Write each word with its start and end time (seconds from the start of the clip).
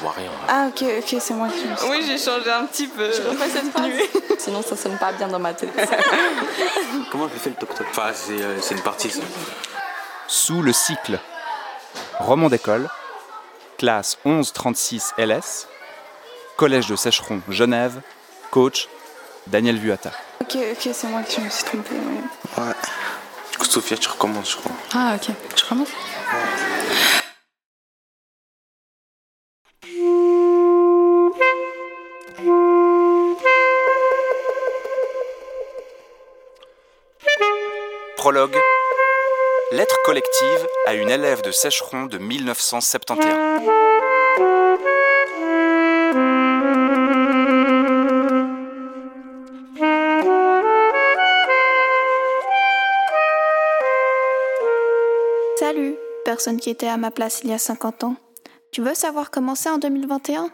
vois 0.00 0.12
rien. 0.12 0.30
Ah 0.48 0.66
ok, 0.68 0.84
ok, 0.98 1.16
c'est 1.20 1.34
moi 1.34 1.48
qui 1.48 1.66
me 1.66 1.76
suis... 1.76 1.88
Oui, 1.88 2.02
j'ai 2.06 2.18
changé 2.18 2.50
un 2.50 2.64
petit 2.66 2.86
peu. 2.86 3.10
Je 3.12 3.22
refais 3.28 3.48
cette 3.50 3.70
phrase. 3.70 3.90
Sinon 4.38 4.62
ça 4.62 4.76
sonne 4.76 4.96
pas 4.98 5.12
bien 5.12 5.28
dans 5.28 5.38
ma 5.38 5.52
tête. 5.54 5.70
Comment 7.12 7.28
je 7.28 7.38
fais 7.38 7.50
le 7.50 7.56
toc 7.56 7.74
toc 7.74 7.86
Enfin, 7.90 8.10
c'est 8.14 8.40
euh, 8.40 8.60
c'est 8.60 8.74
une 8.74 8.82
partie 8.82 9.10
ça. 9.10 9.20
Sous 10.26 10.62
le 10.62 10.72
cycle. 10.72 11.18
Roman 12.18 12.48
d'école, 12.48 12.88
classe 13.78 14.16
1136 14.24 15.14
LS, 15.18 15.66
collège 16.56 16.86
de 16.86 16.96
Sécheron, 16.96 17.40
Genève, 17.48 18.00
coach 18.50 18.88
Daniel 19.46 19.76
Vuata. 19.78 20.10
ok, 20.40 20.56
ok, 20.72 20.90
c'est 20.92 21.06
moi 21.08 21.22
qui 21.22 21.40
me 21.40 21.48
suis 21.50 21.64
trompée. 21.64 21.94
ouais. 21.94 22.62
Ouais. 22.64 22.72
Du 23.52 23.58
coup, 23.58 23.64
Sophia, 23.64 23.96
tu 23.96 24.08
recommences, 24.08 24.52
je 24.52 24.56
crois. 24.56 24.72
Ah 24.94 25.14
ok, 25.16 25.34
je 25.56 25.64
commence 25.64 25.88
Lettre 39.72 39.96
collective 40.04 40.68
à 40.86 40.94
une 40.94 41.10
élève 41.10 41.42
de 41.42 41.50
Sécheron 41.50 42.06
de 42.06 42.18
1971. 42.18 43.24
Salut, 55.58 55.96
personne 56.24 56.58
qui 56.58 56.70
était 56.70 56.86
à 56.86 56.96
ma 56.96 57.10
place 57.10 57.40
il 57.42 57.50
y 57.50 57.52
a 57.52 57.58
50 57.58 58.04
ans. 58.04 58.14
Tu 58.70 58.80
veux 58.80 58.94
savoir 58.94 59.32
comment 59.32 59.56
c'est 59.56 59.70
en 59.70 59.78
2021 59.78 60.50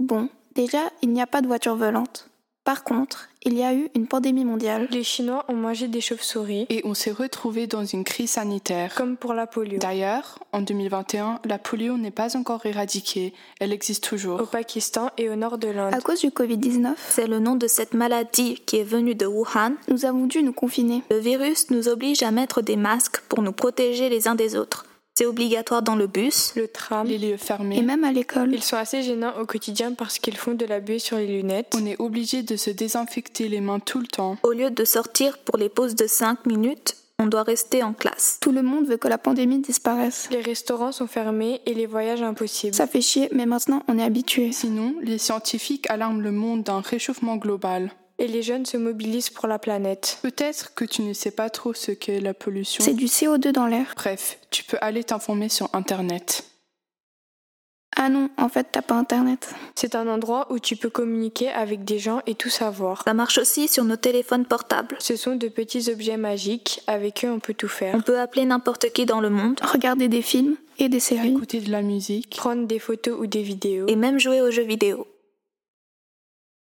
Bon, 0.00 0.28
déjà, 0.56 0.90
il 1.02 1.10
n'y 1.12 1.22
a 1.22 1.28
pas 1.28 1.40
de 1.40 1.46
voiture 1.46 1.76
volante. 1.76 2.28
Par 2.64 2.82
contre, 2.82 3.28
il 3.46 3.56
y 3.56 3.62
a 3.62 3.72
eu 3.72 3.88
une 3.94 4.08
pandémie 4.08 4.44
mondiale. 4.44 4.88
Les 4.90 5.04
Chinois 5.04 5.44
ont 5.48 5.54
mangé 5.54 5.86
des 5.86 6.00
chauves-souris, 6.00 6.66
Et 6.68 6.82
on 6.84 6.94
s'est 6.94 7.12
retrouvé 7.12 7.68
dans 7.68 7.84
une 7.84 8.02
crise 8.02 8.30
sanitaire. 8.30 8.94
comme 8.96 9.16
pour 9.16 9.34
la 9.34 9.46
polio. 9.46 9.78
D'ailleurs, 9.78 10.40
en 10.52 10.60
2021, 10.60 11.40
la 11.44 11.58
polio 11.58 11.96
n'est 11.96 12.10
pas 12.10 12.36
encore 12.36 12.66
éradiquée, 12.66 13.32
elle 13.60 13.72
existe 13.72 14.04
Au 14.06 14.08
toujours. 14.08 14.48
Pakistan 14.48 15.10
et 15.16 15.30
au 15.30 15.36
nord 15.36 15.58
de 15.58 15.68
l'Inde. 15.68 15.94
À 15.94 16.00
cause 16.00 16.20
du 16.20 16.30
Covid-19, 16.30 16.94
c'est 17.08 17.28
le 17.28 17.38
nom 17.38 17.54
de 17.54 17.68
cette 17.68 17.94
maladie 17.94 18.60
qui 18.66 18.78
est 18.78 18.84
venue 18.84 19.14
de 19.14 19.26
Wuhan, 19.26 19.74
nous 19.88 20.04
avons 20.04 20.26
dû 20.26 20.42
nous 20.42 20.52
confiner. 20.52 21.02
Le 21.10 21.18
virus 21.18 21.70
nous 21.70 21.88
oblige 21.88 22.22
à 22.24 22.32
mettre 22.32 22.62
des 22.62 22.76
masques 22.76 23.20
pour 23.28 23.42
nous 23.42 23.52
protéger 23.52 24.08
les 24.08 24.26
uns 24.26 24.34
des 24.34 24.56
autres. 24.56 24.86
C'est 25.18 25.24
obligatoire 25.24 25.80
dans 25.80 25.96
le 25.96 26.06
bus 26.06 26.52
Le 26.56 26.68
tram. 26.68 27.06
Les 27.06 27.16
lieux 27.16 27.38
fermés. 27.38 27.78
et 27.78 27.82
même 27.82 28.04
à 28.04 28.12
l'école. 28.12 28.52
Ils 28.52 28.62
sont 28.62 28.76
assez 28.76 29.02
gênants 29.02 29.32
au 29.40 29.46
quotidien 29.46 29.94
parce 29.94 30.18
qu'ils 30.18 30.36
font 30.36 30.52
de 30.52 30.66
la 30.66 30.78
buée 30.80 30.98
sur 30.98 31.16
les 31.16 31.26
lunettes. 31.26 31.72
On 31.74 31.86
est 31.86 31.98
obligé 31.98 32.42
de 32.42 32.54
se 32.56 32.68
désinfecter 32.68 33.48
les 33.48 33.62
mains 33.62 33.78
tout 33.78 33.98
le 33.98 34.06
temps. 34.06 34.36
Au 34.42 34.52
lieu 34.52 34.70
de 34.70 34.84
sortir 34.84 35.38
pour 35.38 35.56
les 35.56 35.70
pauses 35.70 35.94
de 35.94 36.06
5 36.06 36.44
minutes, 36.44 36.96
on 37.18 37.24
doit 37.28 37.44
rester 37.44 37.82
en 37.82 37.94
classe. 37.94 38.36
Tout 38.42 38.52
le 38.52 38.60
monde 38.60 38.86
veut 38.86 38.98
que 38.98 39.08
la 39.08 39.16
pandémie 39.16 39.60
disparaisse. 39.60 40.28
Les 40.30 40.42
restaurants 40.42 40.92
sont 40.92 41.06
fermés 41.06 41.62
et 41.64 41.72
les 41.72 41.86
voyages 41.86 42.20
impossibles. 42.20 42.74
Ça 42.74 42.86
fait 42.86 43.00
chier, 43.00 43.30
mais 43.32 43.46
maintenant 43.46 43.82
on 43.88 43.98
est 43.98 44.02
habitué. 44.04 44.52
Sinon, 44.52 44.96
les 45.02 45.16
scientifiques 45.16 45.88
alarment 45.88 46.20
le 46.20 46.32
monde 46.32 46.62
d'un 46.62 46.80
réchauffement 46.80 47.36
global. 47.36 47.90
Et 48.18 48.26
les 48.28 48.42
jeunes 48.42 48.64
se 48.64 48.76
mobilisent 48.78 49.28
pour 49.30 49.46
la 49.46 49.58
planète. 49.58 50.18
Peut-être 50.22 50.72
que 50.74 50.84
tu 50.84 51.02
ne 51.02 51.12
sais 51.12 51.30
pas 51.30 51.50
trop 51.50 51.74
ce 51.74 51.92
qu'est 51.92 52.20
la 52.20 52.32
pollution. 52.32 52.82
C'est 52.82 52.94
du 52.94 53.06
CO2 53.06 53.52
dans 53.52 53.66
l'air. 53.66 53.92
Bref, 53.96 54.38
tu 54.50 54.64
peux 54.64 54.78
aller 54.80 55.04
t'informer 55.04 55.48
sur 55.50 55.68
Internet. 55.74 56.44
Ah 57.98 58.10
non, 58.10 58.28
en 58.36 58.50
fait, 58.50 58.66
t'as 58.72 58.82
pas 58.82 58.94
internet. 58.94 59.54
C'est 59.74 59.94
un 59.94 60.06
endroit 60.06 60.46
où 60.52 60.58
tu 60.58 60.76
peux 60.76 60.90
communiquer 60.90 61.48
avec 61.48 61.82
des 61.84 61.98
gens 61.98 62.20
et 62.26 62.34
tout 62.34 62.50
savoir. 62.50 63.02
Ça 63.04 63.14
marche 63.14 63.38
aussi 63.38 63.68
sur 63.68 63.84
nos 63.84 63.96
téléphones 63.96 64.44
portables. 64.44 64.96
Ce 64.98 65.16
sont 65.16 65.36
de 65.36 65.48
petits 65.48 65.90
objets 65.90 66.18
magiques, 66.18 66.82
avec 66.88 67.24
eux 67.24 67.30
on 67.30 67.38
peut 67.40 67.54
tout 67.54 67.68
faire. 67.68 67.94
On 67.94 68.02
peut 68.02 68.20
appeler 68.20 68.44
n'importe 68.44 68.92
qui 68.92 69.06
dans 69.06 69.20
le 69.22 69.30
monde, 69.30 69.58
regarder 69.62 70.08
des 70.08 70.20
films 70.20 70.56
et 70.78 70.90
des 70.90 71.00
séries, 71.00 71.30
Écouter 71.32 71.60
de 71.60 71.70
la 71.70 71.80
musique. 71.80 72.36
Prendre 72.36 72.66
des 72.66 72.78
photos 72.78 73.18
ou 73.18 73.26
des 73.26 73.42
vidéos. 73.42 73.86
et 73.88 73.96
même 73.96 74.18
jouer 74.20 74.42
aux 74.42 74.50
jeux 74.50 74.64
vidéo. 74.66 75.06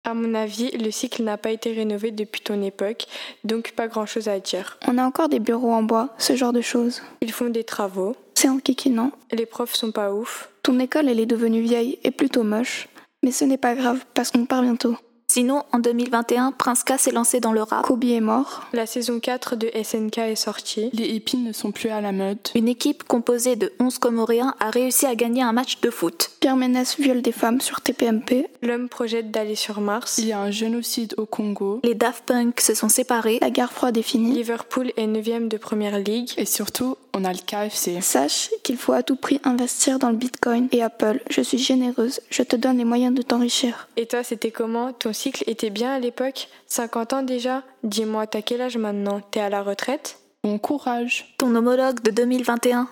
À 0.06 0.12
mon 0.12 0.34
avis, 0.34 0.70
le 0.72 0.90
cycle 0.90 1.22
n'a 1.22 1.38
pas 1.38 1.50
été 1.50 1.72
rénové 1.72 2.10
depuis 2.10 2.42
ton 2.42 2.60
époque, 2.62 3.06
donc 3.42 3.72
pas 3.72 3.88
grand 3.88 4.04
chose 4.04 4.28
à 4.28 4.38
dire. 4.38 4.78
On 4.86 4.98
a 4.98 5.04
encore 5.04 5.30
des 5.30 5.38
bureaux 5.40 5.72
en 5.72 5.82
bois, 5.82 6.10
ce 6.18 6.36
genre 6.36 6.52
de 6.52 6.60
choses. 6.60 7.00
Ils 7.22 7.32
font 7.32 7.48
des 7.48 7.64
travaux, 7.64 8.14
C'est 8.34 8.50
enquiquinant. 8.50 9.12
les 9.32 9.46
profs 9.46 9.74
sont 9.74 9.92
pas 9.92 10.12
ouf. 10.12 10.50
Ton 10.62 10.78
école, 10.78 11.08
elle 11.08 11.20
est 11.20 11.26
devenue 11.26 11.62
vieille 11.62 11.98
et 12.04 12.10
plutôt 12.10 12.42
moche. 12.42 12.88
Mais 13.22 13.30
ce 13.32 13.46
n'est 13.46 13.56
pas 13.56 13.74
grave, 13.74 14.04
parce 14.12 14.30
qu'on 14.30 14.44
part 14.44 14.60
bientôt. 14.62 14.96
Sinon, 15.34 15.64
en 15.72 15.80
2021, 15.80 16.52
Prince 16.52 16.84
K 16.84 16.92
s'est 16.96 17.10
lancé 17.10 17.40
dans 17.40 17.50
le 17.50 17.64
rap. 17.64 17.84
Kobe 17.84 18.04
est 18.04 18.20
mort. 18.20 18.68
La 18.72 18.86
saison 18.86 19.18
4 19.18 19.56
de 19.56 19.68
SNK 19.82 20.18
est 20.18 20.36
sortie. 20.36 20.90
Les 20.92 21.08
hippies 21.08 21.38
ne 21.38 21.52
sont 21.52 21.72
plus 21.72 21.88
à 21.88 22.00
la 22.00 22.12
mode. 22.12 22.38
Une 22.54 22.68
équipe 22.68 23.02
composée 23.02 23.56
de 23.56 23.72
11 23.80 23.98
Comoréens 23.98 24.54
a 24.60 24.70
réussi 24.70 25.06
à 25.06 25.16
gagner 25.16 25.42
un 25.42 25.50
match 25.50 25.80
de 25.80 25.90
foot. 25.90 26.30
Pierre 26.38 26.54
Ménès 26.54 27.00
viole 27.00 27.20
des 27.20 27.32
femmes 27.32 27.60
sur 27.60 27.80
TPMP. 27.80 28.46
L'homme 28.62 28.88
projette 28.88 29.32
d'aller 29.32 29.56
sur 29.56 29.80
Mars. 29.80 30.18
Il 30.18 30.26
y 30.26 30.32
a 30.32 30.38
un 30.38 30.52
génocide 30.52 31.14
au 31.16 31.26
Congo. 31.26 31.80
Les 31.82 31.96
Daft 31.96 32.26
Punk 32.26 32.60
se 32.60 32.74
sont 32.74 32.88
séparés. 32.88 33.40
La 33.42 33.50
guerre 33.50 33.72
froide 33.72 33.96
est 33.96 34.02
finie. 34.02 34.34
Liverpool 34.34 34.92
est 34.96 35.08
9ème 35.08 35.48
de 35.48 35.56
première 35.56 35.98
ligue. 35.98 36.30
Et 36.36 36.46
surtout, 36.46 36.96
on 37.12 37.24
a 37.24 37.32
le 37.32 37.38
KFC. 37.38 38.00
Sache 38.02 38.50
qu'il 38.62 38.76
faut 38.76 38.92
à 38.92 39.02
tout 39.02 39.16
prix 39.16 39.40
investir 39.42 39.98
dans 39.98 40.10
le 40.10 40.16
Bitcoin. 40.16 40.68
Et 40.70 40.82
Apple, 40.82 41.20
je 41.30 41.40
suis 41.40 41.58
généreuse, 41.58 42.20
je 42.30 42.42
te 42.44 42.54
donne 42.54 42.78
les 42.78 42.84
moyens 42.84 43.14
de 43.14 43.22
t'enrichir. 43.22 43.88
Et 43.96 44.06
toi, 44.06 44.22
c'était 44.22 44.50
comment 44.50 44.92
Ton 44.92 45.12
cycle 45.24 45.44
était 45.46 45.70
bien 45.70 45.94
à 45.94 45.98
l'époque 45.98 46.48
50 46.66 47.12
ans 47.14 47.22
déjà 47.22 47.62
Dis-moi, 47.82 48.26
t'as 48.26 48.42
quel 48.42 48.60
âge 48.60 48.76
maintenant? 48.76 49.22
T'es 49.22 49.40
à 49.40 49.48
la 49.48 49.62
retraite? 49.62 50.18
Bon 50.42 50.58
courage. 50.58 51.34
Ton 51.38 51.54
homologue 51.54 52.00
de 52.02 52.10
2021 52.10 52.88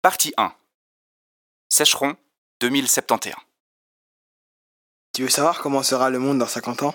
Partie 0.00 0.32
1. 0.38 0.50
Sécheron, 1.68 2.16
2071. 2.60 3.34
Tu 5.12 5.24
veux 5.24 5.28
savoir 5.28 5.60
comment 5.60 5.82
sera 5.82 6.08
le 6.08 6.18
monde 6.18 6.38
dans 6.38 6.46
50 6.46 6.84
ans? 6.84 6.94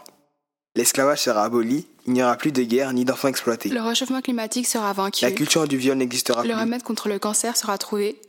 L'esclavage 0.76 1.22
sera 1.22 1.44
aboli, 1.44 1.88
il 2.08 2.14
n'y 2.14 2.24
aura 2.24 2.36
plus 2.36 2.52
de 2.52 2.64
guerre 2.64 2.94
ni 2.94 3.06
d'enfants 3.06 3.28
exploités. 3.28 3.70
Le 3.70 3.82
réchauffement 3.82 4.22
climatique 4.22 4.68
sera 4.68 4.92
vaincu. 4.92 5.24
La 5.24 5.32
culture 5.32 5.68
du 5.68 5.78
viol 5.78 5.98
n'existera 5.98 6.42
Le 6.44 6.50
plus. 6.50 6.60
remède 6.60 6.82
contre 6.82 7.10
le 7.10 7.20
cancer 7.20 7.56
sera 7.56 7.78
trouvé. 7.78 8.20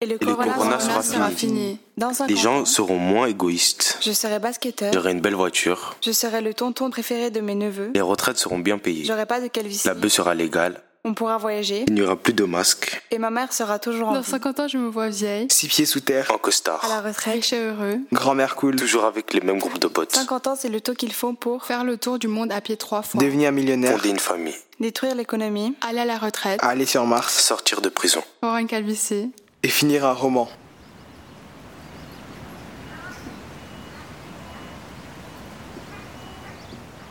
Et 0.00 0.06
le 0.06 0.16
le 0.20 0.34
corona 0.34 0.80
sera 0.80 1.30
fini. 1.30 1.78
Dans 1.96 2.12
50 2.14 2.28
Les 2.30 2.36
gens 2.36 2.64
seront 2.64 2.96
moins 2.98 3.26
égoïstes. 3.26 3.98
je 4.00 4.12
serai 4.12 4.38
basketteur. 4.38 4.92
J'aurai 4.92 5.12
une 5.12 5.20
belle 5.20 5.34
voiture. 5.34 5.96
Je 6.04 6.12
serai 6.12 6.40
le 6.40 6.54
tonton 6.54 6.90
préféré 6.90 7.30
de 7.30 7.40
mes 7.40 7.54
neveux. 7.54 7.90
Les 7.94 8.00
retraites 8.00 8.38
seront 8.38 8.58
bien 8.58 8.78
payées. 8.78 9.04
J'aurai 9.04 9.26
pas 9.26 9.40
de 9.40 9.48
calvitie. 9.48 9.86
La 9.86 9.94
bœuf 9.94 10.12
sera 10.12 10.34
légale. 10.34 10.80
On 11.02 11.14
pourra 11.14 11.38
voyager. 11.38 11.84
Il 11.88 11.94
n'y 11.94 12.02
aura 12.02 12.14
plus 12.16 12.34
de 12.34 12.44
masques. 12.44 13.02
Et 13.10 13.16
ma 13.18 13.30
mère 13.30 13.52
sera 13.54 13.78
toujours 13.78 14.08
en 14.08 14.12
Dans 14.14 14.20
vie. 14.20 14.30
50 14.30 14.60
ans, 14.60 14.68
je 14.68 14.76
me 14.76 14.88
vois 14.88 15.08
vieille, 15.08 15.46
Six 15.50 15.68
pieds 15.68 15.86
sous 15.86 16.00
terre, 16.00 16.30
En 16.30 16.36
costard. 16.36 16.84
À 16.84 16.88
la 16.88 17.00
retraite. 17.00 17.34
riche 17.36 17.52
et 17.54 17.58
heureux, 17.58 17.98
grand-mère 18.12 18.54
cool, 18.54 18.76
Toujours 18.76 19.04
avec 19.06 19.32
les 19.32 19.40
mêmes 19.40 19.58
groupes 19.58 19.78
de 19.78 19.86
potes. 19.86 20.12
50 20.12 20.46
ans, 20.48 20.56
c'est 20.58 20.68
le 20.68 20.82
taux 20.82 20.92
qu'il 20.92 21.12
faut 21.14 21.32
pour 21.32 21.64
faire 21.64 21.84
le 21.84 21.96
tour 21.96 22.18
du 22.18 22.28
monde 22.28 22.52
à 22.52 22.60
pied 22.60 22.76
trois 22.76 23.00
fois, 23.00 23.18
devenir 23.22 23.50
millionnaire, 23.50 23.92
Fonder 23.96 24.10
une 24.10 24.18
famille. 24.18 24.54
détruire 24.78 25.14
l'économie. 25.14 25.74
aller 25.80 26.00
à 26.00 26.04
la 26.04 26.18
retraite, 26.18 26.60
aller 26.62 26.84
sur 26.84 27.06
Mars 27.06 27.34
Sortir 27.42 27.80
de 27.80 27.88
prison. 27.88 28.22
avoir 28.42 28.58
une 28.58 28.66
calvitie. 28.68 29.30
Et 29.62 29.68
finir 29.68 30.06
un 30.06 30.12
roman. 30.12 30.48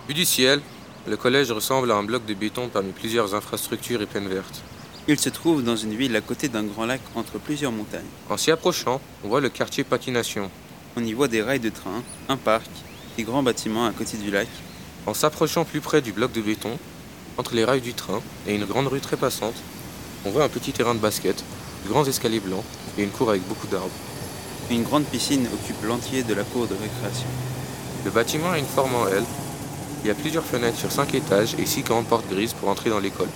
Vu 0.08 0.16
du 0.16 0.26
ciel, 0.26 0.62
le 1.08 1.16
collège 1.16 1.52
ressemble 1.52 1.92
à 1.92 1.96
un 1.96 2.04
bloc 2.04 2.26
de 2.26 2.34
béton 2.34 2.70
parmi 2.70 2.92
plusieurs 2.92 3.36
infrastructures 3.36 4.02
et 4.02 4.08
plaines 4.08 4.28
vertes. 4.28 4.64
Il 5.08 5.20
se 5.20 5.30
trouve 5.30 5.64
dans 5.64 5.76
une 5.76 5.96
ville 5.96 6.16
à 6.16 6.22
côté 6.22 6.50
d'un 6.50 6.64
grand 6.64 6.86
lac 6.86 7.02
entre 7.16 7.38
plusieurs 7.38 7.72
montagnes. 7.72 8.02
En 8.30 8.38
s'y 8.38 8.52
approchant, 8.52 9.02
on 9.24 9.28
voit 9.28 9.42
le 9.42 9.50
quartier 9.50 9.84
patination. 9.84 10.50
On 10.96 11.04
y 11.04 11.14
voit 11.14 11.28
des 11.28 11.42
rails 11.44 11.60
de 11.60 11.70
train, 11.70 12.04
un 12.28 12.38
parc, 12.38 12.70
des 13.18 13.24
grands 13.24 13.44
bâtiments 13.44 13.86
à 13.86 13.92
côté 13.92 14.18
du 14.18 14.32
lac. 14.32 14.48
En 15.06 15.14
s'approchant 15.14 15.66
plus 15.66 15.82
près 15.82 16.02
du 16.02 16.12
bloc 16.12 16.32
de 16.32 16.42
béton, 16.42 16.78
entre 17.38 17.54
les 17.54 17.64
rails 17.64 17.82
du 17.82 17.94
train 17.94 18.22
et 18.48 18.56
une 18.56 18.66
grande 18.66 18.88
rue 18.88 19.00
très 19.00 19.18
passante, 19.18 19.56
on 20.26 20.32
voit 20.32 20.44
un 20.44 20.50
petit 20.50 20.74
terrain 20.74 20.96
de 20.96 21.00
basket, 21.00 21.44
de 21.84 21.90
grands 21.90 22.06
escaliers 22.06 22.40
blancs 22.40 22.64
et 22.98 23.04
une 23.04 23.10
cour 23.10 23.30
avec 23.30 23.48
beaucoup 23.48 23.68
d'arbres. 23.68 23.90
Une 24.70 24.84
grande 24.84 25.06
piscine 25.06 25.48
occupe 25.54 25.84
l'entier 25.84 26.24
de 26.24 26.34
la 26.34 26.44
cour 26.44 26.68
de 26.68 26.74
récréation. 26.74 27.28
Le 28.06 28.12
bâtiment 28.12 28.52
a 28.52 28.60
une 28.60 28.66
forme 28.66 28.96
en 28.96 29.08
L. 29.08 29.24
Il 30.04 30.08
y 30.08 30.12
a 30.12 30.16
plusieurs 30.16 30.46
fenêtres 30.46 30.78
sur 30.78 30.92
cinq 30.92 31.14
étages 31.14 31.56
et 31.58 31.66
six 31.66 31.82
grandes 31.82 32.06
portes 32.06 32.30
grises 32.30 32.54
pour 32.54 32.70
entrer 32.70 32.90
dans 32.90 33.00
l'école. 33.00 33.30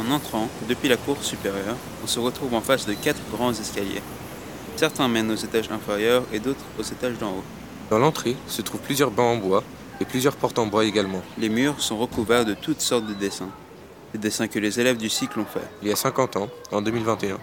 En 0.00 0.10
entrant, 0.10 0.48
depuis 0.68 0.88
la 0.88 0.96
cour 0.96 1.16
supérieure, 1.22 1.76
on 2.04 2.06
se 2.06 2.18
retrouve 2.18 2.54
en 2.54 2.60
face 2.60 2.86
de 2.86 2.94
quatre 2.94 3.20
grands 3.32 3.52
escaliers. 3.52 4.02
Certains 4.76 5.08
mènent 5.08 5.30
aux 5.30 5.36
étages 5.36 5.70
inférieurs 5.70 6.24
et 6.32 6.38
d'autres 6.38 6.64
aux 6.78 6.82
étages 6.82 7.18
d'en 7.18 7.30
haut. 7.30 7.44
Dans 7.90 7.98
l'entrée 7.98 8.36
se 8.46 8.62
trouvent 8.62 8.80
plusieurs 8.80 9.10
bancs 9.10 9.38
en 9.38 9.46
bois 9.48 9.64
et 10.00 10.04
plusieurs 10.04 10.36
portes 10.36 10.58
en 10.58 10.66
bois 10.66 10.84
également. 10.84 11.22
Les 11.38 11.48
murs 11.48 11.80
sont 11.80 11.98
recouverts 11.98 12.44
de 12.44 12.54
toutes 12.54 12.80
sortes 12.80 13.06
de 13.06 13.14
dessins. 13.14 13.50
Des 14.12 14.18
dessins 14.18 14.46
que 14.46 14.58
les 14.58 14.78
élèves 14.78 14.98
du 14.98 15.08
cycle 15.08 15.40
ont 15.40 15.44
faits. 15.44 15.68
Il 15.82 15.88
y 15.88 15.92
a 15.92 15.96
50 15.96 16.36
ans, 16.36 16.48
en 16.70 16.82
2021. 16.82 17.38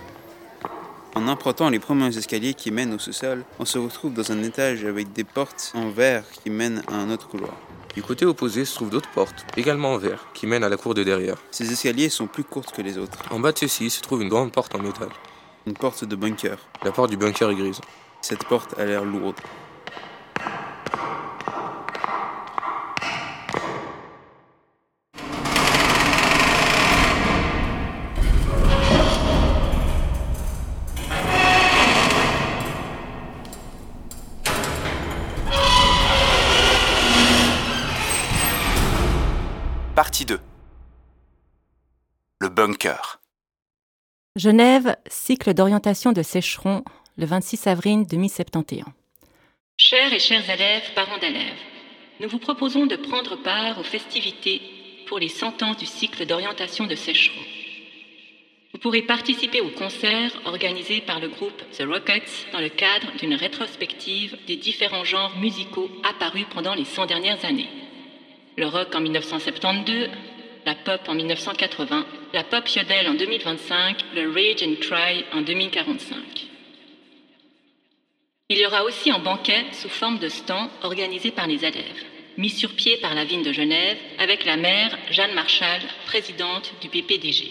En 1.18 1.30
empruntant 1.30 1.70
les 1.70 1.80
premiers 1.80 2.18
escaliers 2.18 2.54
qui 2.54 2.72
mènent 2.72 2.94
au 2.94 3.00
sous-sol, 3.00 3.46
on 3.58 3.64
se 3.64 3.78
retrouve 3.78 4.14
dans 4.14 4.34
un 4.34 4.44
étage 4.44 4.84
avec 4.84 5.14
des 5.14 5.24
portes 5.24 5.72
en 5.74 5.90
verre 5.90 6.26
qui 6.44 6.50
mènent 6.50 6.84
à 6.90 6.96
un 6.96 7.10
autre 7.10 7.30
couloir. 7.30 7.54
Du 7.94 8.04
côté 8.04 8.26
opposé 8.26 8.66
se 8.66 8.76
trouvent 8.76 8.90
d'autres 8.90 9.10
portes, 9.12 9.46
également 9.56 9.94
en 9.94 9.98
verre, 9.98 10.28
qui 10.34 10.46
mènent 10.46 10.66
à 10.66 10.68
la 10.68 10.76
cour 10.76 10.94
de 10.94 11.06
derrière. 11.06 11.38
Ces 11.52 11.72
escaliers 11.72 12.10
sont 12.10 12.28
plus 12.28 12.44
courtes 12.44 12.74
que 12.76 12.82
les 12.82 12.98
autres. 12.98 13.18
En 13.32 13.40
bas 13.40 13.54
de 13.54 13.60
ceci 13.60 13.90
se 13.90 14.02
trouve 14.02 14.24
une 14.24 14.28
grande 14.28 14.52
porte 14.52 14.76
en 14.76 14.80
métal. 14.80 15.08
Une 15.66 15.74
porte 15.74 16.04
de 16.04 16.18
bunker. 16.18 16.58
La 16.84 16.92
porte 16.92 17.12
du 17.12 17.16
bunker 17.16 17.50
est 17.50 17.56
grise. 17.56 17.80
Cette 18.22 18.44
porte 18.44 18.78
a 18.78 18.84
l'air 18.84 19.06
lourde. 19.06 19.40
Genève, 44.38 44.98
cycle 45.08 45.54
d'orientation 45.54 46.12
de 46.12 46.22
Sécheron, 46.22 46.84
le 47.18 47.26
26 47.26 47.68
avril 47.68 48.06
2071. 48.06 48.84
Chers 49.78 50.12
et 50.12 50.20
chers 50.20 50.50
élèves, 50.50 50.92
parents 50.94 51.18
d'élèves, 51.20 51.62
nous 52.20 52.28
vous 52.28 52.40
proposons 52.40 52.86
de 52.86 52.98
prendre 52.98 53.38
part 53.38 53.80
aux 53.80 53.84
festivités 53.84 54.62
pour 55.08 55.20
les 55.20 55.30
100 55.30 55.64
ans 55.64 55.74
du 55.76 55.86
cycle 55.86 56.26
d'orientation 56.26 56.86
de 56.86 56.96
Sécheron. 56.96 57.40
Vous 58.74 58.80
pourrez 58.80 59.04
participer 59.04 59.62
au 59.62 59.70
concert 59.70 60.32
organisé 60.44 61.00
par 61.00 61.22
le 61.22 61.30
groupe 61.30 61.64
The 61.72 61.84
Rockets 61.84 62.48
dans 62.52 62.60
le 62.60 62.68
cadre 62.68 63.16
d'une 63.18 63.36
rétrospective 63.36 64.38
des 64.48 64.58
différents 64.58 65.06
genres 65.06 65.38
musicaux 65.38 65.90
apparus 66.04 66.46
pendant 66.54 66.76
les 66.76 66.84
100 66.84 67.06
dernières 67.06 67.46
années. 67.46 67.70
Le 68.58 68.68
rock 68.68 68.94
en 68.96 69.00
1972, 69.00 70.10
la 70.66 70.76
pop 70.76 71.02
en 71.08 71.14
1980, 71.14 72.06
la 72.34 72.44
pop 72.44 72.68
yodel 72.68 73.08
en 73.08 73.14
2025, 73.14 73.98
le 74.16 74.32
rage 74.32 74.64
and 74.64 74.76
cry 74.82 75.24
en 75.32 75.42
2045. 75.42 76.18
Il 78.50 78.58
y 78.58 78.66
aura 78.66 78.84
aussi 78.84 79.10
un 79.12 79.20
banquet 79.20 79.66
sous 79.72 79.90
forme 79.90 80.20
de 80.20 80.30
stand 80.30 80.70
organisé 80.84 81.32
par 81.32 81.48
les 81.48 81.66
élèves, 81.66 82.06
mis 82.38 82.50
sur 82.50 82.72
pied 82.76 82.98
par 82.98 83.16
la 83.16 83.26
ville 83.26 83.44
de 83.44 83.54
Genève 83.54 83.98
avec 84.18 84.46
la 84.46 84.58
maire 84.58 84.98
Jeanne 85.12 85.34
Marchal, 85.34 85.82
présidente 86.06 86.74
du 86.82 86.90
PPDG. 86.90 87.50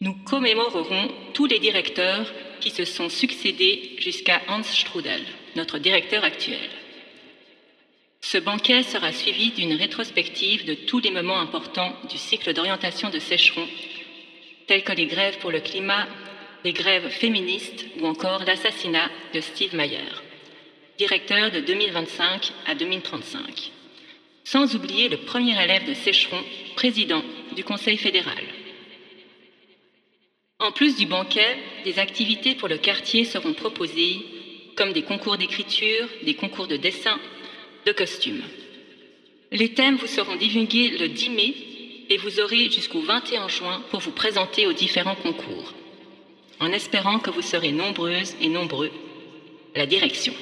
Nous 0.00 0.14
commémorerons 0.24 1.08
tous 1.34 1.46
les 1.46 1.58
directeurs 1.58 2.26
qui 2.60 2.70
se 2.70 2.84
sont 2.84 3.08
succédés 3.08 3.96
jusqu'à 3.98 4.40
Hans 4.48 4.62
Strudel, 4.62 5.24
notre 5.56 5.78
directeur 5.78 6.24
actuel. 6.24 6.70
Ce 8.20 8.38
banquet 8.38 8.82
sera 8.82 9.12
suivi 9.12 9.50
d'une 9.50 9.72
rétrospective 9.72 10.64
de 10.64 10.74
tous 10.74 11.00
les 11.00 11.10
moments 11.10 11.40
importants 11.40 11.96
du 12.08 12.18
cycle 12.18 12.52
d'orientation 12.52 13.10
de 13.10 13.18
Sécheron, 13.18 13.66
tels 14.66 14.84
que 14.84 14.92
les 14.92 15.06
grèves 15.06 15.38
pour 15.38 15.50
le 15.50 15.60
climat, 15.60 16.06
les 16.62 16.72
grèves 16.72 17.08
féministes 17.08 17.86
ou 17.98 18.06
encore 18.06 18.44
l'assassinat 18.44 19.10
de 19.34 19.40
Steve 19.40 19.74
Mayer, 19.74 20.12
directeur 20.98 21.50
de 21.50 21.60
2025 21.60 22.52
à 22.66 22.74
2035. 22.74 23.72
Sans 24.44 24.74
oublier 24.76 25.08
le 25.08 25.18
premier 25.18 25.60
élève 25.62 25.88
de 25.88 25.94
Sécheron, 25.94 26.42
président 26.76 27.22
du 27.56 27.64
Conseil 27.64 27.96
fédéral. 27.96 28.44
En 30.58 30.72
plus 30.72 30.96
du 30.96 31.06
banquet, 31.06 31.56
des 31.84 31.98
activités 31.98 32.54
pour 32.54 32.68
le 32.68 32.76
quartier 32.76 33.24
seront 33.24 33.54
proposées, 33.54 34.18
comme 34.76 34.92
des 34.92 35.02
concours 35.02 35.38
d'écriture, 35.38 36.06
des 36.22 36.34
concours 36.34 36.66
de 36.66 36.76
dessin, 36.76 37.18
de 37.86 37.92
costumes. 37.92 38.42
Les 39.52 39.74
thèmes 39.74 39.96
vous 39.96 40.06
seront 40.06 40.36
divulgués 40.36 40.96
le 40.98 41.08
10 41.08 41.30
mai 41.30 41.54
et 42.08 42.16
vous 42.18 42.40
aurez 42.40 42.70
jusqu'au 42.70 43.00
21 43.00 43.48
juin 43.48 43.82
pour 43.90 44.00
vous 44.00 44.12
présenter 44.12 44.66
aux 44.66 44.72
différents 44.72 45.16
concours. 45.16 45.74
En 46.60 46.72
espérant 46.72 47.18
que 47.18 47.30
vous 47.30 47.42
serez 47.42 47.72
nombreuses 47.72 48.36
et 48.40 48.48
nombreux, 48.48 48.90
la 49.74 49.86
direction. 49.86 50.34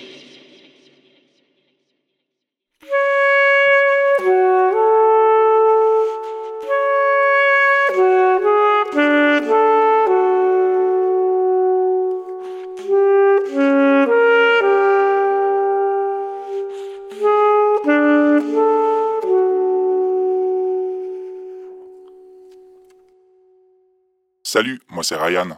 Salut, 24.59 24.83
moi 24.89 25.05
c'est 25.05 25.15
Ryan. 25.15 25.57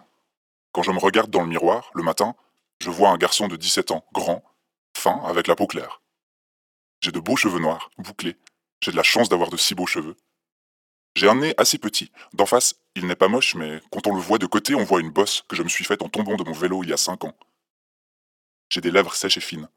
Quand 0.72 0.82
je 0.82 0.90
me 0.90 0.98
regarde 0.98 1.30
dans 1.30 1.40
le 1.40 1.48
miroir, 1.48 1.90
le 1.94 2.02
matin, 2.02 2.34
je 2.82 2.90
vois 2.90 3.08
un 3.08 3.16
garçon 3.16 3.48
de 3.48 3.56
17 3.56 3.92
ans, 3.92 4.04
grand, 4.12 4.44
fin, 4.94 5.22
avec 5.24 5.46
la 5.46 5.56
peau 5.56 5.66
claire. 5.66 6.02
J'ai 7.00 7.10
de 7.10 7.18
beaux 7.18 7.34
cheveux 7.34 7.60
noirs, 7.60 7.90
bouclés. 7.96 8.36
J'ai 8.82 8.90
de 8.90 8.98
la 8.98 9.02
chance 9.02 9.30
d'avoir 9.30 9.48
de 9.48 9.56
si 9.56 9.74
beaux 9.74 9.86
cheveux. 9.86 10.16
J'ai 11.16 11.30
un 11.30 11.36
nez 11.36 11.54
assez 11.56 11.78
petit. 11.78 12.12
D'en 12.34 12.44
face, 12.44 12.74
il 12.94 13.06
n'est 13.06 13.16
pas 13.16 13.28
moche, 13.28 13.54
mais 13.54 13.80
quand 13.90 14.06
on 14.06 14.14
le 14.14 14.20
voit 14.20 14.36
de 14.36 14.44
côté, 14.44 14.74
on 14.74 14.84
voit 14.84 15.00
une 15.00 15.08
bosse 15.08 15.44
que 15.48 15.56
je 15.56 15.62
me 15.62 15.70
suis 15.70 15.86
faite 15.86 16.02
en 16.02 16.10
tombant 16.10 16.36
de 16.36 16.44
mon 16.44 16.52
vélo 16.52 16.82
il 16.82 16.90
y 16.90 16.92
a 16.92 16.98
5 16.98 17.24
ans. 17.24 17.38
J'ai 18.68 18.82
des 18.82 18.90
lèvres 18.90 19.14
sèches 19.14 19.38
et 19.38 19.40
fines. 19.40 19.70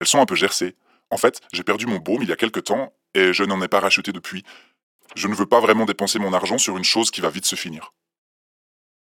Elles 0.00 0.06
sont 0.06 0.22
un 0.22 0.24
peu 0.24 0.34
gercées. 0.34 0.76
En 1.10 1.18
fait, 1.18 1.42
j'ai 1.52 1.62
perdu 1.62 1.84
mon 1.84 1.98
baume 1.98 2.22
il 2.22 2.30
y 2.30 2.32
a 2.32 2.36
quelque 2.36 2.60
temps 2.60 2.94
et 3.12 3.34
je 3.34 3.44
n'en 3.44 3.60
ai 3.60 3.68
pas 3.68 3.80
racheté 3.80 4.12
depuis. 4.12 4.44
Je 5.14 5.28
ne 5.28 5.34
veux 5.34 5.44
pas 5.44 5.60
vraiment 5.60 5.84
dépenser 5.84 6.18
mon 6.18 6.32
argent 6.32 6.56
sur 6.56 6.78
une 6.78 6.84
chose 6.84 7.10
qui 7.10 7.20
va 7.20 7.28
vite 7.28 7.44
se 7.44 7.54
finir. 7.54 7.92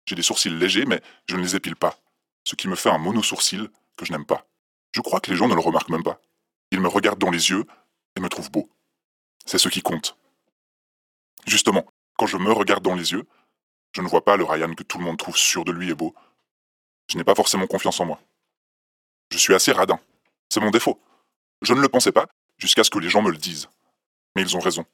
J'ai 0.05 0.15
des 0.15 0.21
sourcils 0.21 0.49
légers, 0.49 0.85
mais 0.85 1.01
je 1.29 1.35
ne 1.35 1.41
les 1.41 1.55
épile 1.55 1.75
pas, 1.75 1.97
ce 2.43 2.55
qui 2.55 2.67
me 2.67 2.75
fait 2.75 2.89
un 2.89 2.97
mono-sourcil 2.97 3.69
que 3.97 4.05
je 4.05 4.11
n'aime 4.11 4.25
pas. 4.25 4.45
Je 4.93 5.01
crois 5.01 5.19
que 5.19 5.31
les 5.31 5.37
gens 5.37 5.47
ne 5.47 5.55
le 5.55 5.61
remarquent 5.61 5.89
même 5.89 6.03
pas. 6.03 6.21
Ils 6.71 6.79
me 6.79 6.87
regardent 6.87 7.19
dans 7.19 7.31
les 7.31 7.49
yeux 7.49 7.65
et 8.15 8.19
me 8.19 8.29
trouvent 8.29 8.51
beau. 8.51 8.69
C'est 9.45 9.57
ce 9.57 9.69
qui 9.69 9.81
compte. 9.81 10.17
Justement, 11.47 11.85
quand 12.17 12.27
je 12.27 12.37
me 12.37 12.51
regarde 12.51 12.83
dans 12.83 12.95
les 12.95 13.11
yeux, 13.11 13.25
je 13.95 14.01
ne 14.01 14.07
vois 14.07 14.23
pas 14.23 14.37
le 14.37 14.43
Ryan 14.43 14.73
que 14.73 14.83
tout 14.83 14.97
le 14.97 15.03
monde 15.03 15.17
trouve 15.17 15.37
sûr 15.37 15.65
de 15.65 15.71
lui 15.71 15.89
et 15.89 15.95
beau. 15.95 16.15
Je 17.09 17.17
n'ai 17.17 17.23
pas 17.23 17.35
forcément 17.35 17.67
confiance 17.67 17.99
en 17.99 18.05
moi. 18.05 18.19
Je 19.31 19.37
suis 19.37 19.53
assez 19.53 19.71
radin. 19.71 19.99
C'est 20.49 20.59
mon 20.59 20.71
défaut. 20.71 21.01
Je 21.61 21.73
ne 21.73 21.81
le 21.81 21.89
pensais 21.89 22.11
pas, 22.11 22.27
jusqu'à 22.57 22.83
ce 22.83 22.89
que 22.89 22.99
les 22.99 23.09
gens 23.09 23.21
me 23.21 23.31
le 23.31 23.37
disent. 23.37 23.69
Mais 24.35 24.41
ils 24.41 24.55
ont 24.57 24.59
raison. 24.59 24.85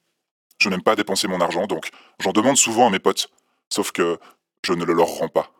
Je 0.58 0.68
n'aime 0.68 0.82
pas 0.82 0.96
dépenser 0.96 1.28
mon 1.28 1.40
argent, 1.40 1.66
donc 1.66 1.90
j'en 2.18 2.32
demande 2.32 2.56
souvent 2.56 2.86
à 2.86 2.90
mes 2.90 2.98
potes. 2.98 3.30
Sauf 3.72 3.92
que 3.92 4.18
je 4.64 4.72
ne 4.72 4.84
le 4.84 4.92
leur 4.92 5.08
rends 5.08 5.28
pas. 5.28 5.52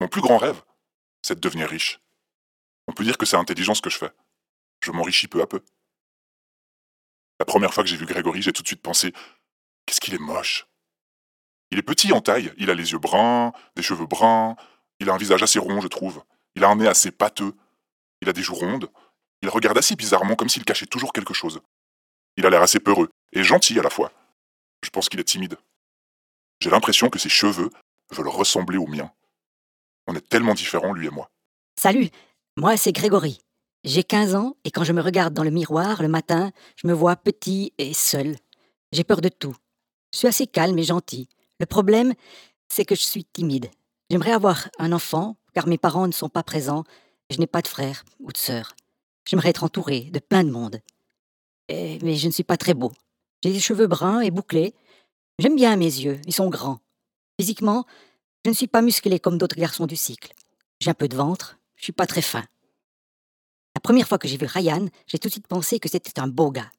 Mon 0.00 0.08
plus 0.08 0.20
grand 0.20 0.38
rêve, 0.38 0.62
c'est 1.22 1.34
de 1.34 1.40
devenir 1.40 1.68
riche. 1.68 2.00
On 2.86 2.92
peut 2.92 3.04
dire 3.04 3.18
que 3.18 3.26
c'est 3.26 3.36
intelligent 3.36 3.74
ce 3.74 3.82
que 3.82 3.90
je 3.90 3.98
fais. 3.98 4.10
Je 4.80 4.90
m'enrichis 4.90 5.28
peu 5.28 5.40
à 5.40 5.46
peu. 5.46 5.62
La 7.38 7.46
première 7.46 7.72
fois 7.72 7.82
que 7.82 7.88
j'ai 7.88 7.96
vu 7.96 8.06
Grégory, 8.06 8.42
j'ai 8.42 8.52
tout 8.52 8.62
de 8.62 8.66
suite 8.66 8.82
pensé 8.82 9.12
Qu'est-ce 9.86 10.00
qu'il 10.00 10.14
est 10.14 10.18
moche 10.18 10.66
Il 11.70 11.78
est 11.78 11.82
petit 11.82 12.12
en 12.12 12.20
taille, 12.20 12.52
il 12.58 12.70
a 12.70 12.74
les 12.74 12.92
yeux 12.92 12.98
bruns, 12.98 13.52
des 13.76 13.82
cheveux 13.82 14.06
bruns, 14.06 14.56
il 15.00 15.10
a 15.10 15.14
un 15.14 15.18
visage 15.18 15.42
assez 15.42 15.58
rond, 15.58 15.80
je 15.80 15.88
trouve. 15.88 16.22
Il 16.54 16.64
a 16.64 16.68
un 16.68 16.76
nez 16.76 16.86
assez 16.86 17.10
pâteux, 17.10 17.54
il 18.20 18.28
a 18.28 18.32
des 18.32 18.42
joues 18.42 18.54
rondes, 18.54 18.90
il 19.42 19.48
regarde 19.48 19.76
assez 19.76 19.96
bizarrement 19.96 20.36
comme 20.36 20.48
s'il 20.48 20.64
cachait 20.64 20.86
toujours 20.86 21.12
quelque 21.12 21.34
chose. 21.34 21.60
Il 22.36 22.46
a 22.46 22.50
l'air 22.50 22.62
assez 22.62 22.80
peureux 22.80 23.10
et 23.32 23.42
gentil 23.42 23.78
à 23.78 23.82
la 23.82 23.90
fois. 23.90 24.12
Je 24.82 24.90
pense 24.90 25.08
qu'il 25.08 25.20
est 25.20 25.24
timide. 25.24 25.56
J'ai 26.64 26.70
l'impression 26.70 27.10
que 27.10 27.18
ses 27.18 27.28
cheveux 27.28 27.68
veulent 28.10 28.28
ressembler 28.28 28.78
aux 28.78 28.86
miens. 28.86 29.12
On 30.06 30.16
est 30.16 30.26
tellement 30.26 30.54
différents, 30.54 30.94
lui 30.94 31.08
et 31.08 31.10
moi. 31.10 31.28
Salut, 31.78 32.08
moi 32.56 32.78
c'est 32.78 32.90
Grégory. 32.90 33.38
J'ai 33.84 34.02
15 34.02 34.34
ans 34.34 34.56
et 34.64 34.70
quand 34.70 34.82
je 34.82 34.94
me 34.94 35.02
regarde 35.02 35.34
dans 35.34 35.44
le 35.44 35.50
miroir 35.50 36.00
le 36.00 36.08
matin, 36.08 36.52
je 36.76 36.86
me 36.86 36.94
vois 36.94 37.16
petit 37.16 37.74
et 37.76 37.92
seul. 37.92 38.36
J'ai 38.92 39.04
peur 39.04 39.20
de 39.20 39.28
tout. 39.28 39.54
Je 40.14 40.20
suis 40.20 40.28
assez 40.28 40.46
calme 40.46 40.78
et 40.78 40.84
gentil. 40.84 41.28
Le 41.60 41.66
problème, 41.66 42.14
c'est 42.70 42.86
que 42.86 42.94
je 42.94 43.02
suis 43.02 43.26
timide. 43.26 43.68
J'aimerais 44.08 44.32
avoir 44.32 44.70
un 44.78 44.92
enfant, 44.92 45.36
car 45.52 45.66
mes 45.66 45.76
parents 45.76 46.06
ne 46.06 46.12
sont 46.12 46.30
pas 46.30 46.44
présents. 46.44 46.84
Je 47.28 47.40
n'ai 47.40 47.46
pas 47.46 47.60
de 47.60 47.68
frère 47.68 48.06
ou 48.20 48.32
de 48.32 48.38
sœur. 48.38 48.74
J'aimerais 49.28 49.50
être 49.50 49.64
entouré 49.64 50.08
de 50.12 50.18
plein 50.18 50.44
de 50.44 50.50
monde. 50.50 50.80
Mais 51.68 52.16
je 52.16 52.26
ne 52.26 52.32
suis 52.32 52.42
pas 52.42 52.56
très 52.56 52.72
beau. 52.72 52.90
J'ai 53.42 53.52
des 53.52 53.60
cheveux 53.60 53.86
bruns 53.86 54.22
et 54.22 54.30
bouclés. 54.30 54.74
J'aime 55.38 55.56
bien 55.56 55.76
mes 55.76 55.84
yeux, 55.84 56.20
ils 56.26 56.32
sont 56.32 56.48
grands. 56.48 56.80
Physiquement, 57.38 57.84
je 58.44 58.50
ne 58.50 58.54
suis 58.54 58.68
pas 58.68 58.82
musclé 58.82 59.18
comme 59.18 59.38
d'autres 59.38 59.56
garçons 59.56 59.86
du 59.86 59.96
cycle. 59.96 60.32
J'ai 60.80 60.90
un 60.90 60.94
peu 60.94 61.08
de 61.08 61.16
ventre, 61.16 61.58
je 61.76 61.84
suis 61.84 61.92
pas 61.92 62.06
très 62.06 62.22
fin. 62.22 62.44
La 63.74 63.80
première 63.80 64.06
fois 64.06 64.18
que 64.18 64.28
j'ai 64.28 64.36
vu 64.36 64.46
Ryan, 64.46 64.86
j'ai 65.06 65.18
tout 65.18 65.28
de 65.28 65.32
suite 65.32 65.48
pensé 65.48 65.80
que 65.80 65.88
c'était 65.88 66.20
un 66.20 66.28
beau 66.28 66.50
gars. 66.50 66.70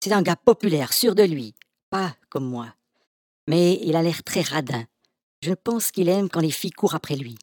C'est 0.00 0.12
un 0.12 0.22
gars 0.22 0.36
populaire, 0.36 0.92
sûr 0.92 1.14
de 1.14 1.22
lui, 1.22 1.54
pas 1.88 2.14
comme 2.28 2.44
moi. 2.44 2.74
Mais 3.48 3.80
il 3.82 3.96
a 3.96 4.02
l'air 4.02 4.22
très 4.22 4.42
radin. 4.42 4.84
Je 5.42 5.54
pense 5.54 5.90
qu'il 5.90 6.08
aime 6.08 6.28
quand 6.28 6.40
les 6.40 6.50
filles 6.50 6.70
courent 6.70 6.94
après 6.94 7.16
lui. 7.16 7.36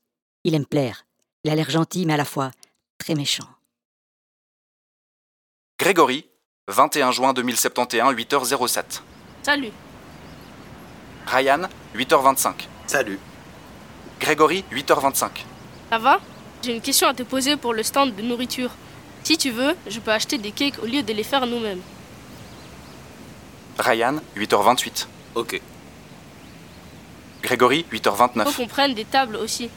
Il 0.43 0.53
aime 0.53 0.65
plaire. 0.65 1.05
Il 1.43 1.51
a 1.51 1.55
l'air 1.55 1.69
gentil, 1.69 2.05
mais 2.05 2.13
à 2.13 2.17
la 2.17 2.25
fois 2.25 2.51
très 2.97 3.15
méchant. 3.15 3.47
Grégory, 5.79 6.29
21 6.67 7.11
juin 7.11 7.33
2071, 7.33 8.13
8h07. 8.13 9.01
Salut. 9.41 9.71
Ryan, 11.31 11.69
8h25. 11.95 12.53
Salut. 12.87 13.19
Grégory, 14.19 14.63
8h25. 14.71 15.29
Ça 15.91 15.97
va? 15.99 16.19
J'ai 16.63 16.73
une 16.73 16.81
question 16.81 17.07
à 17.07 17.13
te 17.13 17.21
poser 17.21 17.55
pour 17.55 17.73
le 17.75 17.83
stand 17.83 18.15
de 18.15 18.21
nourriture. 18.23 18.71
Si 19.23 19.37
tu 19.37 19.51
veux, 19.51 19.75
je 19.87 19.99
peux 19.99 20.11
acheter 20.11 20.39
des 20.39 20.51
cakes 20.51 20.81
au 20.81 20.87
lieu 20.87 21.03
de 21.03 21.13
les 21.13 21.23
faire 21.23 21.45
nous-mêmes. 21.45 21.81
Ryan, 23.77 24.15
8h28. 24.35 25.05
Ok. 25.35 25.61
Grégory, 27.43 27.85
8h29. 27.93 28.45
Faut 28.45 28.63
qu'on 28.63 28.67
prenne 28.67 28.95
des 28.95 29.05
tables 29.05 29.35
aussi. 29.35 29.69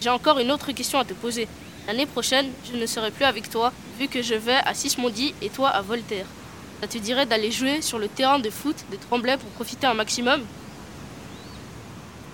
J'ai 0.00 0.10
encore 0.10 0.38
une 0.38 0.52
autre 0.52 0.70
question 0.70 1.00
à 1.00 1.04
te 1.04 1.12
poser. 1.12 1.48
L'année 1.88 2.06
prochaine, 2.06 2.50
je 2.70 2.78
ne 2.78 2.86
serai 2.86 3.10
plus 3.10 3.24
avec 3.24 3.50
toi, 3.50 3.72
vu 3.98 4.06
que 4.06 4.22
je 4.22 4.34
vais 4.34 4.60
à 4.64 4.74
Sismondi 4.74 5.34
et 5.42 5.50
toi 5.50 5.70
à 5.70 5.82
Voltaire. 5.82 6.26
Ça 6.80 6.86
te 6.86 6.98
dirait 6.98 7.26
d'aller 7.26 7.50
jouer 7.50 7.82
sur 7.82 7.98
le 7.98 8.06
terrain 8.06 8.38
de 8.38 8.48
foot 8.48 8.76
de 8.92 8.96
Tremblay 8.96 9.36
pour 9.36 9.50
profiter 9.50 9.88
un 9.88 9.94
maximum? 9.94 10.40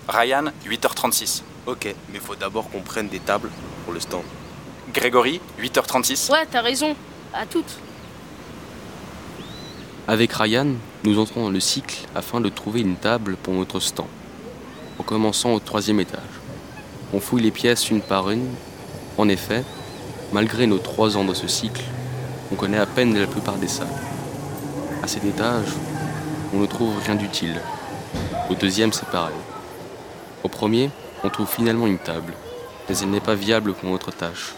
Ryan, 0.07 0.45
8h36. 0.65 1.41
Ok, 1.65 1.93
mais 2.13 2.19
faut 2.19 2.35
d'abord 2.35 2.69
qu'on 2.69 2.79
prenne 2.79 3.09
des 3.09 3.19
tables 3.19 3.49
pour 3.83 3.93
le 3.93 3.99
stand. 3.99 4.23
Grégory, 4.93 5.41
8h36. 5.59 6.31
Ouais, 6.31 6.45
t'as 6.49 6.61
raison. 6.61 6.95
À 7.33 7.45
toutes. 7.45 7.77
Avec 10.07 10.31
Ryan, 10.31 10.67
nous 11.03 11.19
entrons 11.19 11.43
dans 11.43 11.49
le 11.49 11.59
cycle 11.59 12.07
afin 12.15 12.39
de 12.39 12.47
trouver 12.47 12.79
une 12.79 12.95
table 12.95 13.35
pour 13.35 13.53
notre 13.53 13.81
stand. 13.81 14.07
En 14.97 15.03
commençant 15.03 15.53
au 15.53 15.59
troisième 15.59 15.99
étage. 15.99 16.21
On 17.13 17.19
fouille 17.19 17.41
les 17.41 17.51
pièces 17.51 17.89
une 17.89 18.01
par 18.01 18.29
une. 18.29 18.47
En 19.17 19.27
effet, 19.27 19.65
malgré 20.31 20.67
nos 20.67 20.77
trois 20.77 21.17
ans 21.17 21.25
dans 21.25 21.33
ce 21.33 21.49
cycle, 21.49 21.83
on 22.51 22.55
connaît 22.55 22.77
à 22.77 22.85
peine 22.85 23.19
la 23.19 23.27
plupart 23.27 23.55
des 23.57 23.67
salles. 23.67 23.87
À 25.03 25.07
cet 25.07 25.25
étage, 25.25 25.67
on 26.53 26.59
ne 26.59 26.65
trouve 26.65 26.97
rien 27.05 27.15
d'utile. 27.15 27.59
Au 28.49 28.55
deuxième, 28.55 28.93
c'est 28.93 29.09
pareil. 29.09 29.35
Au 30.47 30.49
premier, 30.49 30.89
on 31.25 31.29
trouve 31.29 31.49
finalement 31.49 31.87
une 31.87 31.97
table, 31.97 32.31
mais 32.87 32.97
elle 32.99 33.09
n'est 33.09 33.19
pas 33.19 33.35
viable 33.35 33.73
pour 33.73 33.89
notre 33.89 34.11
tâche. 34.11 34.53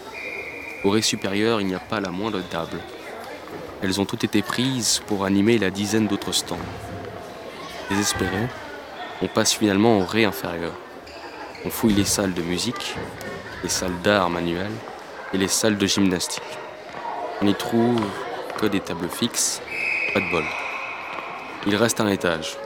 Au 0.84 0.90
rez 0.90 1.02
supérieur, 1.02 1.60
il 1.60 1.66
n'y 1.66 1.74
a 1.74 1.80
pas 1.80 1.98
la 1.98 2.10
moindre 2.10 2.40
table. 2.48 2.78
Elles 3.82 4.00
ont 4.00 4.04
toutes 4.04 4.22
été 4.22 4.40
prises 4.40 5.02
pour 5.08 5.24
animer 5.24 5.58
la 5.58 5.70
dizaine 5.70 6.06
d'autres 6.06 6.30
stands. 6.30 6.68
Désespérés, 7.88 8.46
on 9.20 9.26
passe 9.26 9.52
finalement 9.52 9.98
au 9.98 10.04
rez 10.04 10.24
inférieur. 10.24 10.74
On 11.64 11.70
fouille 11.70 11.94
les 11.94 12.04
salles 12.04 12.34
de 12.34 12.42
musique, 12.42 12.94
les 13.64 13.68
salles 13.68 14.00
d'art 14.04 14.30
manuel 14.30 14.70
et 15.34 15.38
les 15.38 15.48
salles 15.48 15.76
de 15.76 15.88
gymnastique. 15.88 16.56
On 17.42 17.46
n'y 17.46 17.54
trouve 17.56 18.00
que 18.60 18.66
des 18.66 18.78
tables 18.78 19.08
fixes, 19.08 19.60
pas 20.14 20.20
de 20.20 20.30
bol. 20.30 20.44
Il 21.66 21.74
reste 21.74 22.00
un 22.00 22.06
étage. 22.06 22.58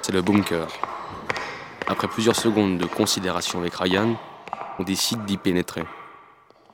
C'est 0.00 0.12
le 0.12 0.22
bunker. 0.22 0.68
Après 1.90 2.06
plusieurs 2.06 2.36
secondes 2.36 2.78
de 2.78 2.86
considération 2.86 3.58
avec 3.58 3.74
Ryan, 3.74 4.16
on 4.78 4.84
décide 4.84 5.24
d'y 5.24 5.36
pénétrer. 5.36 5.82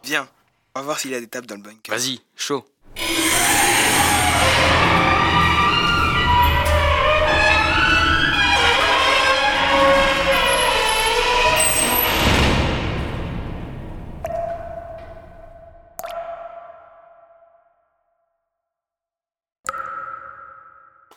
Viens, 0.04 0.28
on 0.74 0.80
va 0.80 0.84
voir 0.84 0.98
s'il 0.98 1.10
y 1.10 1.14
a 1.14 1.20
des 1.20 1.26
tables 1.26 1.46
dans 1.46 1.54
le 1.54 1.62
bunker. 1.62 1.96
Vas-y, 1.96 2.20
chaud. 2.36 2.66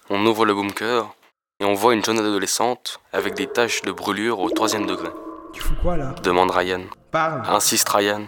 On 0.10 0.26
ouvre 0.26 0.46
le 0.46 0.54
bunker 0.54 1.14
et 1.60 1.66
on 1.66 1.74
voit 1.74 1.94
une 1.94 2.04
jeune 2.04 2.20
adolescente 2.20 3.00
avec 3.12 3.34
des 3.34 3.48
taches 3.48 3.82
de 3.82 3.92
brûlure 3.92 4.40
au 4.40 4.50
troisième 4.50 4.86
degré. 4.86 5.10
Tu 5.54 5.62
fous 5.62 5.76
quoi 5.82 5.98
là? 5.98 6.16
Demande 6.24 6.52
Ryan. 6.52 6.82
Parle. 7.12 7.44
Insiste 7.48 7.90
Ryan. 7.90 8.26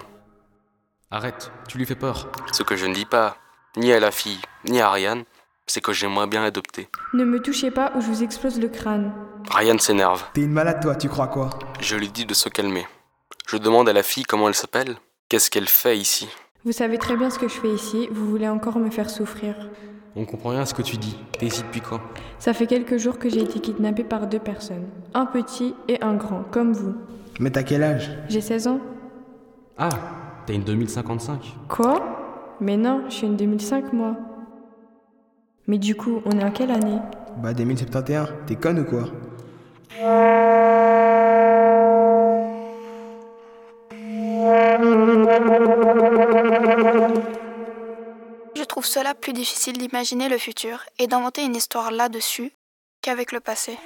Arrête, 1.11 1.51
tu 1.67 1.77
lui 1.77 1.85
fais 1.85 1.95
peur. 1.95 2.29
Ce 2.51 2.63
que 2.63 2.75
je 2.75 2.85
ne 2.85 2.93
dis 2.93 3.05
pas, 3.05 3.37
ni 3.77 3.91
à 3.93 3.99
la 3.99 4.11
fille, 4.11 4.39
ni 4.65 4.81
à 4.81 4.89
Ryan, 4.89 5.23
c'est 5.67 5.81
que 5.81 5.93
j'aimerais 5.93 6.27
bien 6.27 6.41
l'adopter. 6.41 6.89
Ne 7.13 7.23
me 7.23 7.41
touchez 7.41 7.71
pas 7.71 7.91
ou 7.95 8.01
je 8.01 8.07
vous 8.07 8.23
explose 8.23 8.59
le 8.59 8.67
crâne. 8.69 9.13
Ryan 9.49 9.77
s'énerve. 9.77 10.23
T'es 10.33 10.41
une 10.41 10.51
malade 10.51 10.81
toi, 10.81 10.95
tu 10.95 11.09
crois 11.09 11.27
quoi? 11.27 11.49
Je 11.79 11.95
lui 11.95 12.09
dis 12.09 12.25
de 12.25 12.33
se 12.33 12.49
calmer. 12.49 12.87
Je 13.47 13.57
demande 13.57 13.87
à 13.89 13.93
la 13.93 14.03
fille 14.03 14.23
comment 14.23 14.47
elle 14.47 14.55
s'appelle, 14.55 14.97
qu'est-ce 15.29 15.49
qu'elle 15.49 15.67
fait 15.67 15.97
ici? 15.97 16.29
Vous 16.63 16.71
savez 16.71 16.97
très 16.97 17.17
bien 17.17 17.29
ce 17.29 17.39
que 17.39 17.47
je 17.47 17.59
fais 17.59 17.69
ici, 17.69 18.07
vous 18.11 18.29
voulez 18.29 18.47
encore 18.47 18.77
me 18.77 18.89
faire 18.89 19.09
souffrir. 19.09 19.55
On 20.15 20.25
comprend 20.25 20.49
rien 20.49 20.61
à 20.61 20.65
ce 20.65 20.73
que 20.73 20.81
tu 20.81 20.97
dis. 20.97 21.17
T'es 21.39 21.45
ici 21.45 21.63
depuis 21.63 21.79
quand? 21.81 21.99
Ça 22.37 22.53
fait 22.53 22.67
quelques 22.67 22.97
jours 22.97 23.17
que 23.17 23.29
j'ai 23.29 23.41
été 23.41 23.59
kidnappée 23.59 24.03
par 24.03 24.27
deux 24.27 24.39
personnes. 24.39 24.87
Un 25.13 25.25
petit 25.25 25.73
et 25.87 26.01
un 26.03 26.15
grand, 26.15 26.43
comme 26.51 26.73
vous. 26.73 26.95
Mais 27.39 27.49
t'as 27.49 27.63
quel 27.63 27.81
âge? 27.83 28.11
J'ai 28.27 28.41
16 28.41 28.67
ans. 28.67 28.79
Ah, 29.77 29.89
t'as 30.45 30.53
une 30.53 30.63
2055. 30.63 31.55
Quoi? 31.69 32.57
Mais 32.59 32.75
non, 32.75 33.03
je 33.07 33.13
suis 33.13 33.27
une 33.27 33.37
2005 33.37 33.93
moi. 33.93 34.15
Mais 35.67 35.77
du 35.77 35.95
coup, 35.95 36.21
on 36.25 36.37
est 36.37 36.43
en 36.43 36.51
quelle 36.51 36.71
année? 36.71 36.99
Bah 37.41 37.53
2071, 37.53 38.33
t'es 38.45 38.55
conne 38.55 38.79
ou 38.79 38.83
quoi? 38.83 39.05
Trouve 48.81 48.93
cela 48.93 49.13
plus 49.13 49.33
difficile 49.33 49.77
d'imaginer 49.77 50.27
le 50.27 50.39
futur 50.39 50.83
et 50.97 51.05
d'inventer 51.05 51.43
une 51.43 51.55
histoire 51.55 51.91
là-dessus 51.91 52.51
qu'avec 53.03 53.31
le 53.31 53.39
passé. 53.39 53.77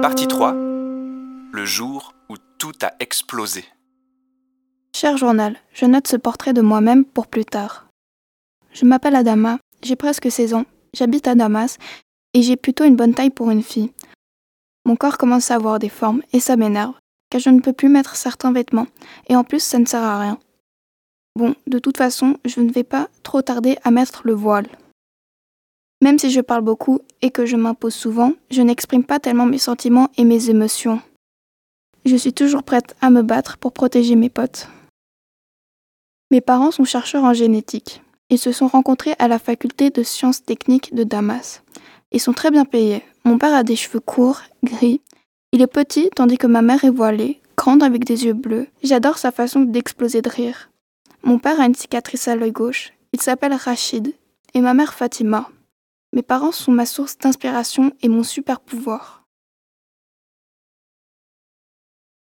Partie 0.00 0.26
3. 0.26 0.54
Le 1.52 1.64
jour 1.66 2.14
où 2.30 2.36
tout 2.58 2.72
a 2.80 2.92
explosé. 2.98 3.66
Cher 4.96 5.18
journal, 5.18 5.58
je 5.74 5.84
note 5.84 6.08
ce 6.08 6.16
portrait 6.16 6.54
de 6.54 6.62
moi-même 6.62 7.04
pour 7.04 7.26
plus 7.26 7.44
tard. 7.44 7.89
Je 8.72 8.84
m'appelle 8.84 9.16
Adama, 9.16 9.58
j'ai 9.82 9.96
presque 9.96 10.30
16 10.30 10.54
ans, 10.54 10.64
j'habite 10.94 11.26
à 11.26 11.34
Damas 11.34 11.78
et 12.34 12.42
j'ai 12.42 12.56
plutôt 12.56 12.84
une 12.84 12.96
bonne 12.96 13.14
taille 13.14 13.30
pour 13.30 13.50
une 13.50 13.62
fille. 13.62 13.92
Mon 14.86 14.96
corps 14.96 15.18
commence 15.18 15.50
à 15.50 15.56
avoir 15.56 15.78
des 15.78 15.88
formes 15.88 16.22
et 16.32 16.40
ça 16.40 16.56
m'énerve, 16.56 16.94
car 17.30 17.40
je 17.40 17.50
ne 17.50 17.60
peux 17.60 17.72
plus 17.72 17.88
mettre 17.88 18.16
certains 18.16 18.52
vêtements 18.52 18.86
et 19.28 19.36
en 19.36 19.44
plus 19.44 19.60
ça 19.60 19.78
ne 19.78 19.86
sert 19.86 20.02
à 20.02 20.20
rien. 20.20 20.38
Bon, 21.36 21.54
de 21.66 21.78
toute 21.78 21.96
façon, 21.96 22.36
je 22.44 22.60
ne 22.60 22.72
vais 22.72 22.84
pas 22.84 23.08
trop 23.22 23.42
tarder 23.42 23.76
à 23.84 23.90
mettre 23.90 24.22
le 24.24 24.34
voile. 24.34 24.68
Même 26.02 26.18
si 26.18 26.30
je 26.30 26.40
parle 26.40 26.62
beaucoup 26.62 27.00
et 27.22 27.30
que 27.30 27.46
je 27.46 27.56
m'impose 27.56 27.94
souvent, 27.94 28.32
je 28.50 28.62
n'exprime 28.62 29.04
pas 29.04 29.20
tellement 29.20 29.46
mes 29.46 29.58
sentiments 29.58 30.08
et 30.16 30.24
mes 30.24 30.48
émotions. 30.48 31.00
Je 32.06 32.16
suis 32.16 32.32
toujours 32.32 32.62
prête 32.62 32.96
à 33.00 33.10
me 33.10 33.22
battre 33.22 33.58
pour 33.58 33.72
protéger 33.72 34.16
mes 34.16 34.30
potes. 34.30 34.68
Mes 36.30 36.40
parents 36.40 36.70
sont 36.70 36.84
chercheurs 36.84 37.24
en 37.24 37.34
génétique. 37.34 38.02
Ils 38.30 38.38
se 38.38 38.52
sont 38.52 38.68
rencontrés 38.68 39.14
à 39.18 39.26
la 39.26 39.40
faculté 39.40 39.90
de 39.90 40.04
sciences 40.04 40.44
techniques 40.44 40.94
de 40.94 41.02
Damas. 41.02 41.62
Ils 42.12 42.20
sont 42.20 42.32
très 42.32 42.52
bien 42.52 42.64
payés. 42.64 43.02
Mon 43.24 43.38
père 43.38 43.54
a 43.54 43.64
des 43.64 43.76
cheveux 43.76 44.00
courts, 44.00 44.42
gris. 44.62 45.00
Il 45.52 45.60
est 45.62 45.66
petit 45.66 46.10
tandis 46.14 46.38
que 46.38 46.46
ma 46.46 46.62
mère 46.62 46.84
est 46.84 46.90
voilée, 46.90 47.40
grande 47.56 47.82
avec 47.82 48.04
des 48.04 48.24
yeux 48.24 48.32
bleus. 48.32 48.68
J'adore 48.84 49.18
sa 49.18 49.32
façon 49.32 49.62
d'exploser 49.62 50.22
de 50.22 50.30
rire. 50.30 50.70
Mon 51.24 51.38
père 51.40 51.60
a 51.60 51.66
une 51.66 51.74
cicatrice 51.74 52.28
à 52.28 52.36
l'œil 52.36 52.52
gauche. 52.52 52.92
Il 53.12 53.20
s'appelle 53.20 53.52
Rachid. 53.52 54.14
Et 54.54 54.60
ma 54.60 54.74
mère 54.74 54.94
Fatima. 54.94 55.48
Mes 56.12 56.22
parents 56.22 56.50
sont 56.52 56.72
ma 56.72 56.86
source 56.86 57.18
d'inspiration 57.18 57.92
et 58.00 58.08
mon 58.08 58.24
super 58.24 58.60
pouvoir. 58.60 59.24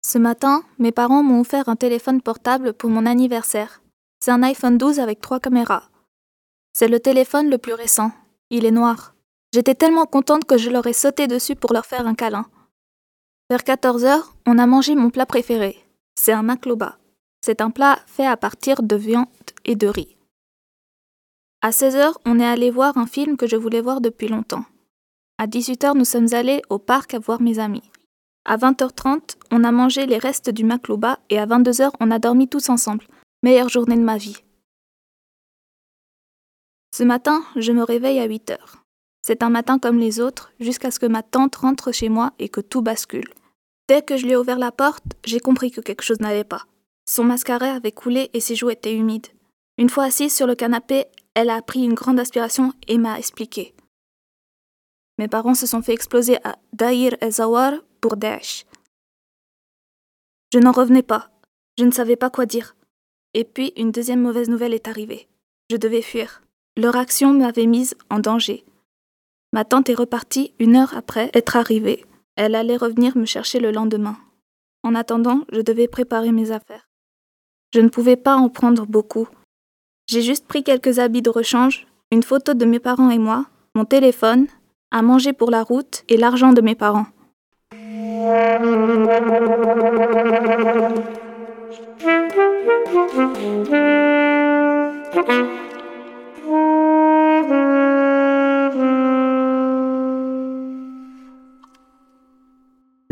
Ce 0.05 0.19
matin, 0.19 0.63
mes 0.79 0.93
parents 0.93 1.23
m'ont 1.23 1.41
offert 1.41 1.69
un 1.69 1.77
téléphone 1.77 2.23
portable 2.23 2.75
pour 2.75 2.91
mon 2.91 3.07
anniversaire. 3.07 3.83
C'est 4.21 4.31
un 4.31 4.43
iPhone 4.43 4.79
12 4.79 5.01
avec 5.01 5.21
trois 5.21 5.41
caméras. 5.41 5.92
C'est 6.73 6.89
le 6.89 7.01
téléphone 7.01 7.51
le 7.51 7.59
plus 7.59 7.75
récent. 7.75 8.13
Il 8.51 8.65
est 8.65 8.71
noir. 8.71 9.15
J'étais 9.55 9.75
tellement 9.75 10.07
contente 10.07 10.45
que 10.45 10.57
je 10.57 10.71
leur 10.71 10.87
ai 10.87 10.93
sauté 10.93 11.27
dessus 11.27 11.57
pour 11.57 11.73
leur 11.73 11.85
faire 11.85 12.07
un 12.07 12.15
câlin. 12.15 12.47
Vers 13.51 13.65
14 13.65 14.05
heures, 14.05 14.35
on 14.47 14.59
a 14.59 14.67
mangé 14.67 14.95
mon 14.95 15.11
plat 15.11 15.27
préféré. 15.27 15.77
C'est 16.15 16.33
un 16.33 16.43
makloba. 16.43 16.99
C'est 17.45 17.61
un 17.61 17.71
plat 17.71 17.99
fait 18.07 18.27
à 18.27 18.37
partir 18.37 18.83
de 18.83 18.97
viande 18.97 19.27
et 19.65 19.77
de 19.77 19.87
riz. 19.87 20.17
À 21.61 21.71
16 21.71 21.97
heures, 21.97 22.19
on 22.25 22.41
est 22.41 22.47
allé 22.47 22.71
voir 22.71 22.97
un 22.97 23.07
film 23.07 23.37
que 23.37 23.47
je 23.47 23.57
voulais 23.57 23.81
voir 23.81 24.01
depuis 24.01 24.29
longtemps. 24.29 24.65
À 25.39 25.47
18 25.47 25.85
heures, 25.85 25.95
nous 25.95 26.05
sommes 26.05 26.33
allés 26.33 26.63
au 26.71 26.79
parc 26.79 27.15
à 27.15 27.19
voir 27.19 27.43
mes 27.43 27.59
amis. 27.59 27.83
À 28.45 28.57
20h30, 28.57 29.37
on 29.51 29.65
a 29.65 29.71
mangé 29.71 30.07
les 30.07 30.19
restes 30.19 30.51
du 30.51 30.65
maklouba 30.65 31.19
et 31.31 31.39
à 31.39 31.47
22h, 31.47 31.91
on 32.01 32.11
a 32.11 32.19
dormi 32.19 32.49
tous 32.49 32.69
ensemble. 32.69 33.07
Meilleure 33.43 33.69
journée 33.69 33.97
de 33.97 34.03
ma 34.03 34.17
vie. 34.17 34.37
Ce 36.95 37.05
matin, 37.05 37.43
je 37.57 37.73
me 37.73 37.83
réveille 37.83 38.21
à 38.21 38.29
8h. 38.29 38.59
C'est 39.23 39.43
un 39.43 39.49
matin 39.49 39.79
comme 39.79 39.99
les 39.99 40.21
autres, 40.21 40.53
jusqu'à 40.61 40.91
ce 40.91 40.99
que 40.99 41.07
ma 41.07 41.23
tante 41.23 41.57
rentre 41.57 41.91
chez 41.91 42.11
moi 42.11 42.35
et 42.39 42.51
que 42.51 42.61
tout 42.61 42.83
bascule. 42.83 43.33
Dès 43.89 44.03
que 44.03 44.19
je 44.19 44.25
lui 44.27 44.33
ai 44.33 44.37
ouvert 44.37 44.59
la 44.59 44.73
porte, 44.73 45.03
j'ai 45.25 45.41
compris 45.41 45.71
que 45.71 45.81
quelque 45.81 46.03
chose 46.03 46.21
n'allait 46.21 46.45
pas. 46.45 46.67
Son 47.09 47.25
mascara 47.25 47.73
avait 47.73 47.93
coulé 47.93 48.29
et 48.35 48.41
ses 48.41 48.57
joues 48.57 48.69
étaient 48.69 48.95
humides. 48.95 49.29
Une 49.79 49.89
fois 49.89 50.05
assise 50.05 50.35
sur 50.35 50.47
le 50.47 50.55
canapé, 50.55 51.07
elle 51.35 51.49
a 51.49 51.63
pris 51.63 51.83
une 51.83 51.95
grande 51.95 52.21
aspiration 52.21 52.75
et 52.89 52.99
m'a 52.99 53.19
expliqué. 53.19 53.75
Mes 55.19 55.29
parents 55.29 55.55
se 55.55 55.67
sont 55.67 55.83
fait 55.83 55.95
exploser 55.95 56.37
à 56.45 56.57
Daïr 56.75 57.17
el 57.23 57.33
Zawar 57.33 57.73
pour 58.03 58.17
Daesh. 58.17 58.67
Je 60.53 60.59
n'en 60.59 60.73
revenais 60.73 61.03
pas. 61.03 61.31
Je 61.79 61.85
ne 61.85 61.91
savais 61.91 62.17
pas 62.17 62.29
quoi 62.29 62.45
dire. 62.45 62.77
Et 63.33 63.45
puis 63.45 63.73
une 63.77 63.93
deuxième 63.93 64.21
mauvaise 64.21 64.51
nouvelle 64.51 64.75
est 64.75 64.89
arrivée. 64.89 65.29
Je 65.71 65.77
devais 65.77 66.03
fuir. 66.03 66.42
Leur 66.77 66.97
action 66.97 67.35
m'avait 67.35 67.67
mise 67.67 67.95
en 68.09 68.19
danger. 68.19 68.65
Ma 69.53 69.65
tante 69.65 69.91
est 69.91 69.95
repartie 69.95 70.55
une 70.59 70.77
heure 70.77 70.97
après 70.97 71.31
être 71.35 71.57
arrivée. 71.57 72.05
Elle 72.37 72.55
allait 72.55 72.79
revenir 72.79 73.17
me 73.17 73.27
chercher 73.27 73.61
le 73.61 73.71
lendemain. 73.71 74.17
En 74.83 74.95
attendant, 74.95 75.43
je 75.53 75.61
devais 75.61 75.87
préparer 75.87 76.33
mes 76.33 76.51
affaires. 76.51 76.89
Je 77.75 77.81
ne 77.81 77.89
pouvais 77.89 78.17
pas 78.17 78.37
en 78.37 78.49
prendre 78.49 78.87
beaucoup. 78.87 79.29
J'ai 80.09 80.23
juste 80.23 80.47
pris 80.47 80.65
quelques 80.65 80.99
habits 80.99 81.23
de 81.23 81.31
rechange, 81.31 81.87
une 82.11 82.23
photo 82.23 82.55
de 82.55 82.65
mes 82.65 82.81
parents 82.81 83.11
et 83.11 83.19
moi, 83.19 83.47
mon 83.75 83.85
téléphone, 83.85 84.47
à 84.91 85.03
manger 85.03 85.35
pour 85.35 85.51
la 85.51 85.63
route 85.63 86.05
et 86.09 86.17
l'argent 86.17 86.53
de 86.53 86.63
mes 86.63 86.75
parents. 86.75 87.07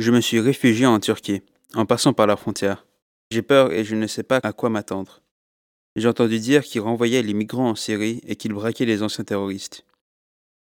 Je 0.01 0.13
me 0.13 0.23
suis 0.23 0.41
réfugié 0.41 0.87
en 0.87 0.99
Turquie, 0.99 1.43
en 1.75 1.85
passant 1.85 2.15
par 2.15 2.27
la 2.27 2.39
frontière. 2.39 2.87
J'ai 3.31 3.43
peur 3.43 3.71
et 3.71 3.85
je 3.85 3.95
ne 3.95 4.07
sais 4.07 4.23
pas 4.23 4.41
à 4.43 4.55
quoi 4.55 4.71
m'attendre. 4.71 5.21
J'ai 5.95 6.09
entendu 6.09 6.39
dire 6.39 6.63
qu'ils 6.63 6.81
renvoyaient 6.81 7.23
les 7.23 7.35
migrants 7.35 7.69
en 7.69 7.75
Syrie 7.75 8.23
et 8.27 8.35
qu'ils 8.35 8.55
braquaient 8.55 8.87
les 8.87 9.03
anciens 9.03 9.25
terroristes. 9.25 9.85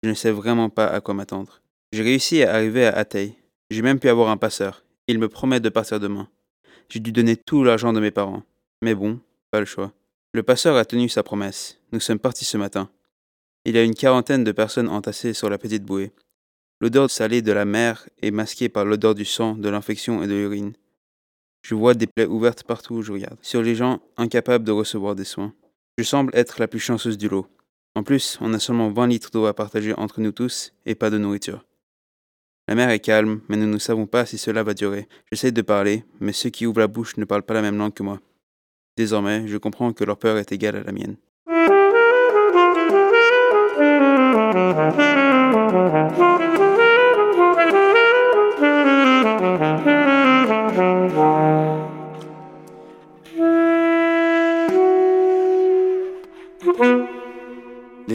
Je 0.04 0.10
ne 0.10 0.14
sais 0.14 0.30
vraiment 0.30 0.70
pas 0.70 0.86
à 0.86 1.00
quoi 1.00 1.12
m'attendre. 1.12 1.60
J'ai 1.90 2.04
réussi 2.04 2.44
à 2.44 2.54
arriver 2.54 2.86
à 2.86 2.94
Atay. 2.94 3.34
J'ai 3.68 3.82
même 3.82 3.98
pu 3.98 4.08
avoir 4.08 4.28
un 4.28 4.36
passeur. 4.36 4.84
Il 5.08 5.18
me 5.18 5.28
promet 5.28 5.58
de 5.58 5.70
partir 5.70 5.98
demain. 5.98 6.28
J'ai 6.88 7.00
dû 7.00 7.10
donner 7.10 7.36
tout 7.36 7.64
l'argent 7.64 7.92
de 7.92 7.98
mes 7.98 8.12
parents. 8.12 8.44
Mais 8.80 8.94
bon, 8.94 9.18
pas 9.50 9.58
le 9.58 9.66
choix. 9.66 9.92
Le 10.34 10.44
passeur 10.44 10.76
a 10.76 10.84
tenu 10.84 11.08
sa 11.08 11.24
promesse. 11.24 11.80
Nous 11.90 11.98
sommes 11.98 12.20
partis 12.20 12.44
ce 12.44 12.58
matin. 12.58 12.90
Il 13.64 13.74
y 13.74 13.78
a 13.78 13.82
une 13.82 13.96
quarantaine 13.96 14.44
de 14.44 14.52
personnes 14.52 14.88
entassées 14.88 15.32
sur 15.32 15.50
la 15.50 15.58
petite 15.58 15.82
bouée. 15.82 16.12
L'odeur 16.80 17.10
salée 17.10 17.40
de 17.40 17.52
la 17.52 17.64
mer 17.64 18.06
est 18.20 18.30
masquée 18.30 18.68
par 18.68 18.84
l'odeur 18.84 19.14
du 19.14 19.24
sang, 19.24 19.54
de 19.54 19.68
l'infection 19.70 20.22
et 20.22 20.26
de 20.26 20.34
l'urine. 20.34 20.74
Je 21.62 21.74
vois 21.74 21.94
des 21.94 22.06
plaies 22.06 22.26
ouvertes 22.26 22.64
partout 22.64 22.96
où 22.96 23.02
je 23.02 23.12
regarde, 23.12 23.38
sur 23.40 23.62
les 23.62 23.74
gens 23.74 24.00
incapables 24.18 24.64
de 24.64 24.72
recevoir 24.72 25.14
des 25.14 25.24
soins. 25.24 25.54
Je 25.96 26.04
semble 26.04 26.36
être 26.36 26.60
la 26.60 26.68
plus 26.68 26.78
chanceuse 26.78 27.16
du 27.16 27.30
lot. 27.30 27.46
En 27.94 28.02
plus, 28.02 28.36
on 28.42 28.52
a 28.52 28.58
seulement 28.58 28.90
20 28.90 29.06
litres 29.06 29.30
d'eau 29.30 29.46
à 29.46 29.54
partager 29.54 29.94
entre 29.96 30.20
nous 30.20 30.32
tous 30.32 30.74
et 30.84 30.94
pas 30.94 31.08
de 31.08 31.16
nourriture. 31.16 31.64
La 32.68 32.74
mer 32.74 32.90
est 32.90 33.00
calme, 33.00 33.40
mais 33.48 33.56
nous 33.56 33.66
ne 33.66 33.78
savons 33.78 34.06
pas 34.06 34.26
si 34.26 34.36
cela 34.36 34.62
va 34.62 34.74
durer. 34.74 35.08
J'essaie 35.32 35.52
de 35.52 35.62
parler, 35.62 36.04
mais 36.20 36.32
ceux 36.32 36.50
qui 36.50 36.66
ouvrent 36.66 36.80
la 36.80 36.88
bouche 36.88 37.16
ne 37.16 37.24
parlent 37.24 37.42
pas 37.42 37.54
la 37.54 37.62
même 37.62 37.78
langue 37.78 37.94
que 37.94 38.02
moi. 38.02 38.20
Désormais, 38.98 39.48
je 39.48 39.56
comprends 39.56 39.94
que 39.94 40.04
leur 40.04 40.18
peur 40.18 40.36
est 40.36 40.52
égale 40.52 40.76
à 40.76 40.82
la 40.82 40.92
mienne. 40.92 41.16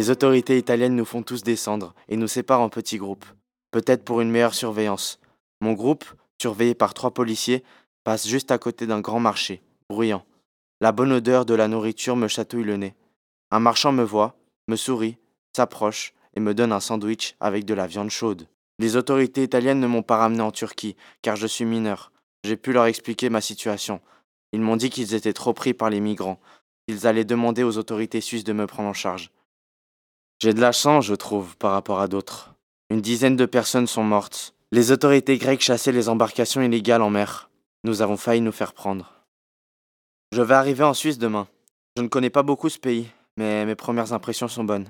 Les 0.02 0.10
autorités 0.10 0.58
italiennes 0.58 0.96
nous 0.96 1.06
font 1.06 1.22
tous 1.22 1.44
descendre 1.44 1.94
et 2.10 2.18
nous 2.18 2.28
séparent 2.28 2.62
en 2.62 2.70
petits 2.70 2.98
groupes, 2.98 3.28
peut-être 3.70 4.04
pour 4.04 4.20
une 4.20 4.32
meilleure 4.32 4.56
surveillance. 4.56 5.20
Mon 5.62 5.74
groupe, 5.74 6.06
surveillé 6.42 6.74
par 6.74 6.96
trois 6.96 7.12
policiers, 7.14 7.64
passe 8.04 8.28
juste 8.28 8.50
à 8.50 8.58
côté 8.58 8.88
d'un 8.88 9.00
grand 9.00 9.20
marché, 9.20 9.62
bruyant. 9.92 10.26
La 10.80 10.92
bonne 10.92 11.12
odeur 11.12 11.46
de 11.46 11.54
la 11.54 11.68
nourriture 11.68 12.16
me 12.16 12.28
chatouille 12.28 12.64
le 12.64 12.78
nez. 12.78 12.96
Un 13.52 13.60
marchand 13.60 13.92
me 13.92 14.02
voit, 14.02 14.40
me 14.68 14.76
sourit, 14.76 15.20
s'approche 15.56 16.16
et 16.36 16.40
me 16.40 16.56
donne 16.56 16.72
un 16.72 16.80
sandwich 16.80 17.36
avec 17.40 17.66
de 17.66 17.76
la 17.76 17.86
viande 17.86 18.10
chaude. 18.10 18.48
Les 18.80 18.96
autorités 18.96 19.44
italiennes 19.44 19.82
ne 19.82 19.86
m'ont 19.86 20.02
pas 20.02 20.18
ramené 20.18 20.42
en 20.42 20.52
Turquie, 20.52 20.96
car 21.22 21.36
je 21.36 21.46
suis 21.46 21.66
mineur. 21.66 22.12
J'ai 22.44 22.58
pu 22.58 22.74
leur 22.74 22.88
expliquer 22.88 23.30
ma 23.30 23.40
situation. 23.40 24.02
Ils 24.52 24.62
m'ont 24.62 24.78
dit 24.78 24.90
qu'ils 24.90 25.14
étaient 25.14 25.32
trop 25.32 25.54
pris 25.54 25.76
par 25.76 25.92
les 25.92 26.00
migrants. 26.00 26.40
Ils 26.88 27.06
allaient 27.06 27.24
demander 27.24 27.62
aux 27.62 27.78
autorités 27.78 28.20
suisses 28.20 28.44
de 28.44 28.54
me 28.54 28.66
prendre 28.66 28.90
en 28.90 28.94
charge. 28.94 29.30
J'ai 30.42 30.56
de 30.56 30.60
la 30.60 30.72
chance, 30.72 31.06
je 31.06 31.14
trouve, 31.14 31.56
par 31.58 31.74
rapport 31.74 32.00
à 32.00 32.08
d'autres. 32.08 32.56
Une 32.90 33.00
dizaine 33.00 33.36
de 33.36 33.46
personnes 33.46 33.86
sont 33.86 34.04
mortes. 34.04 34.56
Les 34.72 34.92
autorités 34.92 35.38
grecques 35.38 35.62
chassaient 35.62 35.92
les 35.92 36.10
embarcations 36.10 36.64
illégales 36.64 37.04
en 37.04 37.12
mer. 37.12 37.52
Nous 37.84 38.02
avons 38.02 38.18
failli 38.18 38.42
nous 38.42 38.52
faire 38.52 38.74
prendre. 38.74 39.14
Je 40.32 40.42
vais 40.42 40.56
arriver 40.56 40.84
en 40.84 40.96
Suisse 40.96 41.20
demain. 41.20 41.48
Je 41.96 42.02
ne 42.02 42.08
connais 42.08 42.32
pas 42.32 42.42
beaucoup 42.42 42.70
ce 42.70 42.80
pays, 42.80 43.06
mais 43.38 43.68
mes 43.68 43.76
premières 43.76 44.14
impressions 44.14 44.48
sont 44.48 44.64
bonnes. 44.64 44.90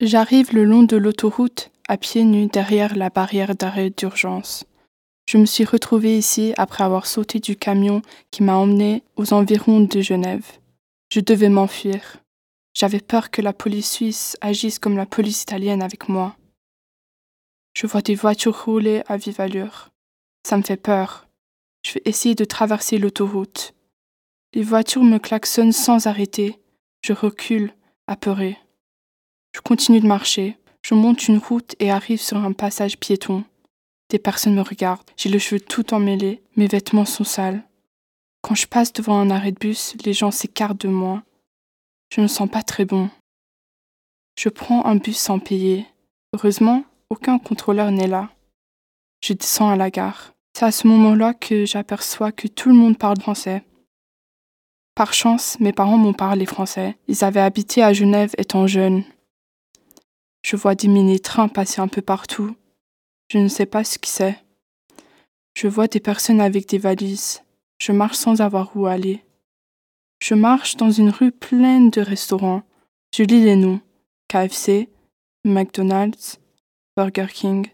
J'arrive 0.00 0.52
le 0.52 0.64
long 0.64 0.82
de 0.82 0.96
l'autoroute, 0.96 1.70
à 1.86 1.98
pieds 1.98 2.24
nus 2.24 2.48
derrière 2.48 2.96
la 2.96 3.10
barrière 3.10 3.54
d'arrêt 3.54 3.90
d'urgence. 3.90 4.64
Je 5.28 5.38
me 5.38 5.46
suis 5.46 5.64
retrouvée 5.64 6.18
ici 6.18 6.52
après 6.56 6.82
avoir 6.82 7.06
sauté 7.06 7.38
du 7.38 7.54
camion 7.54 8.02
qui 8.32 8.42
m'a 8.42 8.56
emmené 8.56 9.04
aux 9.14 9.32
environs 9.34 9.82
de 9.82 10.00
Genève. 10.00 10.46
Je 11.12 11.20
devais 11.20 11.48
m'enfuir. 11.48 12.20
J'avais 12.74 13.00
peur 13.00 13.30
que 13.30 13.42
la 13.42 13.52
police 13.52 13.90
suisse 13.90 14.36
agisse 14.40 14.78
comme 14.78 14.96
la 14.96 15.06
police 15.06 15.42
italienne 15.42 15.82
avec 15.82 16.08
moi. 16.08 16.36
Je 17.74 17.86
vois 17.86 18.02
des 18.02 18.14
voitures 18.14 18.64
rouler 18.64 19.02
à 19.06 19.16
vive 19.16 19.40
allure. 19.40 19.90
Ça 20.46 20.56
me 20.56 20.62
fait 20.62 20.76
peur. 20.76 21.28
Je 21.84 21.94
vais 21.94 22.02
essayer 22.04 22.34
de 22.34 22.44
traverser 22.44 22.98
l'autoroute. 22.98 23.74
Les 24.54 24.62
voitures 24.62 25.04
me 25.04 25.18
klaxonnent 25.18 25.72
sans 25.72 26.06
arrêter. 26.06 26.60
Je 27.02 27.12
recule, 27.12 27.74
apeuré. 28.06 28.58
Je 29.54 29.60
continue 29.60 30.00
de 30.00 30.06
marcher. 30.06 30.58
Je 30.82 30.94
monte 30.94 31.28
une 31.28 31.38
route 31.38 31.74
et 31.78 31.90
arrive 31.90 32.20
sur 32.20 32.38
un 32.38 32.52
passage 32.52 32.98
piéton. 32.98 33.44
Des 34.08 34.18
personnes 34.18 34.54
me 34.54 34.62
regardent. 34.62 35.10
J'ai 35.16 35.28
le 35.28 35.38
cheveu 35.38 35.60
tout 35.60 35.94
emmêlé. 35.94 36.42
Mes 36.56 36.66
vêtements 36.66 37.04
sont 37.04 37.24
sales. 37.24 37.64
Quand 38.42 38.54
je 38.54 38.66
passe 38.66 38.92
devant 38.92 39.18
un 39.18 39.30
arrêt 39.30 39.52
de 39.52 39.58
bus, 39.58 39.94
les 40.04 40.12
gens 40.12 40.30
s'écartent 40.30 40.80
de 40.80 40.88
moi. 40.88 41.22
Je 42.12 42.20
ne 42.20 42.26
sens 42.26 42.48
pas 42.48 42.62
très 42.62 42.84
bon. 42.84 43.08
Je 44.36 44.48
prends 44.48 44.84
un 44.84 44.96
bus 44.96 45.16
sans 45.16 45.38
payer. 45.38 45.86
Heureusement, 46.32 46.84
aucun 47.08 47.38
contrôleur 47.38 47.90
n'est 47.90 48.08
là. 48.08 48.30
Je 49.22 49.32
descends 49.32 49.70
à 49.70 49.76
la 49.76 49.90
gare. 49.90 50.32
C'est 50.56 50.64
à 50.64 50.72
ce 50.72 50.86
moment-là 50.88 51.34
que 51.34 51.64
j'aperçois 51.66 52.32
que 52.32 52.48
tout 52.48 52.68
le 52.68 52.74
monde 52.74 52.98
parle 52.98 53.20
français. 53.20 53.62
Par 54.94 55.14
chance, 55.14 55.58
mes 55.60 55.72
parents 55.72 55.98
m'ont 55.98 56.12
parlé 56.12 56.46
français. 56.46 56.96
Ils 57.06 57.24
avaient 57.24 57.40
habité 57.40 57.82
à 57.82 57.92
Genève 57.92 58.34
étant 58.38 58.66
jeunes. 58.66 59.04
Je 60.42 60.56
vois 60.56 60.74
des 60.74 60.88
mini-trains 60.88 61.48
passer 61.48 61.80
un 61.80 61.88
peu 61.88 62.02
partout. 62.02 62.56
Je 63.28 63.38
ne 63.38 63.48
sais 63.48 63.66
pas 63.66 63.84
ce 63.84 63.98
que 63.98 64.08
c'est. 64.08 64.36
Je 65.54 65.68
vois 65.68 65.86
des 65.86 66.00
personnes 66.00 66.40
avec 66.40 66.68
des 66.68 66.78
valises. 66.78 67.42
Je 67.78 67.92
marche 67.92 68.16
sans 68.16 68.40
avoir 68.40 68.76
où 68.76 68.86
aller. 68.86 69.22
Je 70.22 70.34
marche 70.34 70.76
dans 70.76 70.90
une 70.90 71.10
rue 71.10 71.32
pleine 71.32 71.90
de 71.90 72.02
restaurants. 72.02 72.62
Je 73.14 73.22
lis 73.22 73.42
les 73.42 73.56
noms. 73.56 73.80
KFC, 74.28 74.88
McDonald's, 75.44 76.38
Burger 76.96 77.26
King. 77.32 77.66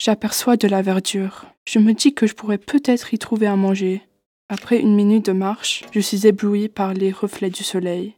J'aperçois 0.00 0.56
de 0.56 0.68
la 0.68 0.82
verdure. 0.82 1.46
Je 1.66 1.78
me 1.78 1.94
dis 1.94 2.14
que 2.14 2.26
je 2.26 2.34
pourrais 2.34 2.58
peut-être 2.58 3.14
y 3.14 3.18
trouver 3.18 3.46
à 3.46 3.56
manger. 3.56 4.02
Après 4.48 4.80
une 4.80 4.94
minute 4.94 5.26
de 5.26 5.32
marche, 5.32 5.84
je 5.92 6.00
suis 6.00 6.26
ébloui 6.26 6.68
par 6.68 6.94
les 6.94 7.12
reflets 7.12 7.50
du 7.50 7.62
soleil. 7.62 8.14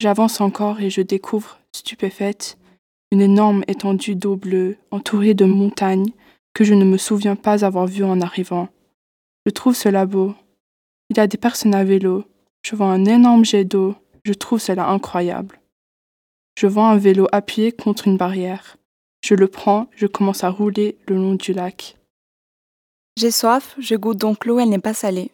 J'avance 0.00 0.40
encore 0.40 0.80
et 0.80 0.88
je 0.88 1.02
découvre, 1.02 1.60
stupéfaite, 1.72 2.56
une 3.12 3.20
énorme 3.20 3.62
étendue 3.68 4.14
d'eau 4.14 4.36
bleue 4.36 4.78
entourée 4.90 5.34
de 5.34 5.44
montagnes 5.44 6.12
que 6.54 6.64
je 6.64 6.74
ne 6.74 6.84
me 6.84 6.96
souviens 6.96 7.36
pas 7.36 7.64
avoir 7.64 7.86
vues 7.86 8.04
en 8.04 8.20
arrivant. 8.20 8.68
Je 9.44 9.50
trouve 9.50 9.74
cela 9.74 10.06
beau. 10.06 10.34
Il 11.10 11.16
y 11.16 11.20
a 11.20 11.26
des 11.26 11.36
personnes 11.36 11.74
à 11.74 11.82
vélo. 11.82 12.24
Je 12.62 12.76
vois 12.76 12.86
un 12.86 13.04
énorme 13.04 13.44
jet 13.44 13.64
d'eau. 13.64 13.96
Je 14.24 14.32
trouve 14.32 14.60
cela 14.60 14.88
incroyable. 14.88 15.60
Je 16.56 16.68
vois 16.68 16.88
un 16.88 16.96
vélo 16.96 17.26
appuyé 17.32 17.72
contre 17.72 18.06
une 18.06 18.16
barrière. 18.16 18.76
Je 19.24 19.34
le 19.34 19.48
prends, 19.48 19.88
je 19.96 20.06
commence 20.06 20.44
à 20.44 20.50
rouler 20.50 20.98
le 21.08 21.16
long 21.16 21.34
du 21.34 21.52
lac. 21.52 21.96
J'ai 23.18 23.32
soif, 23.32 23.74
je 23.78 23.96
goûte 23.96 24.18
donc 24.18 24.46
l'eau, 24.46 24.60
elle 24.60 24.68
n'est 24.68 24.78
pas 24.78 24.94
salée. 24.94 25.32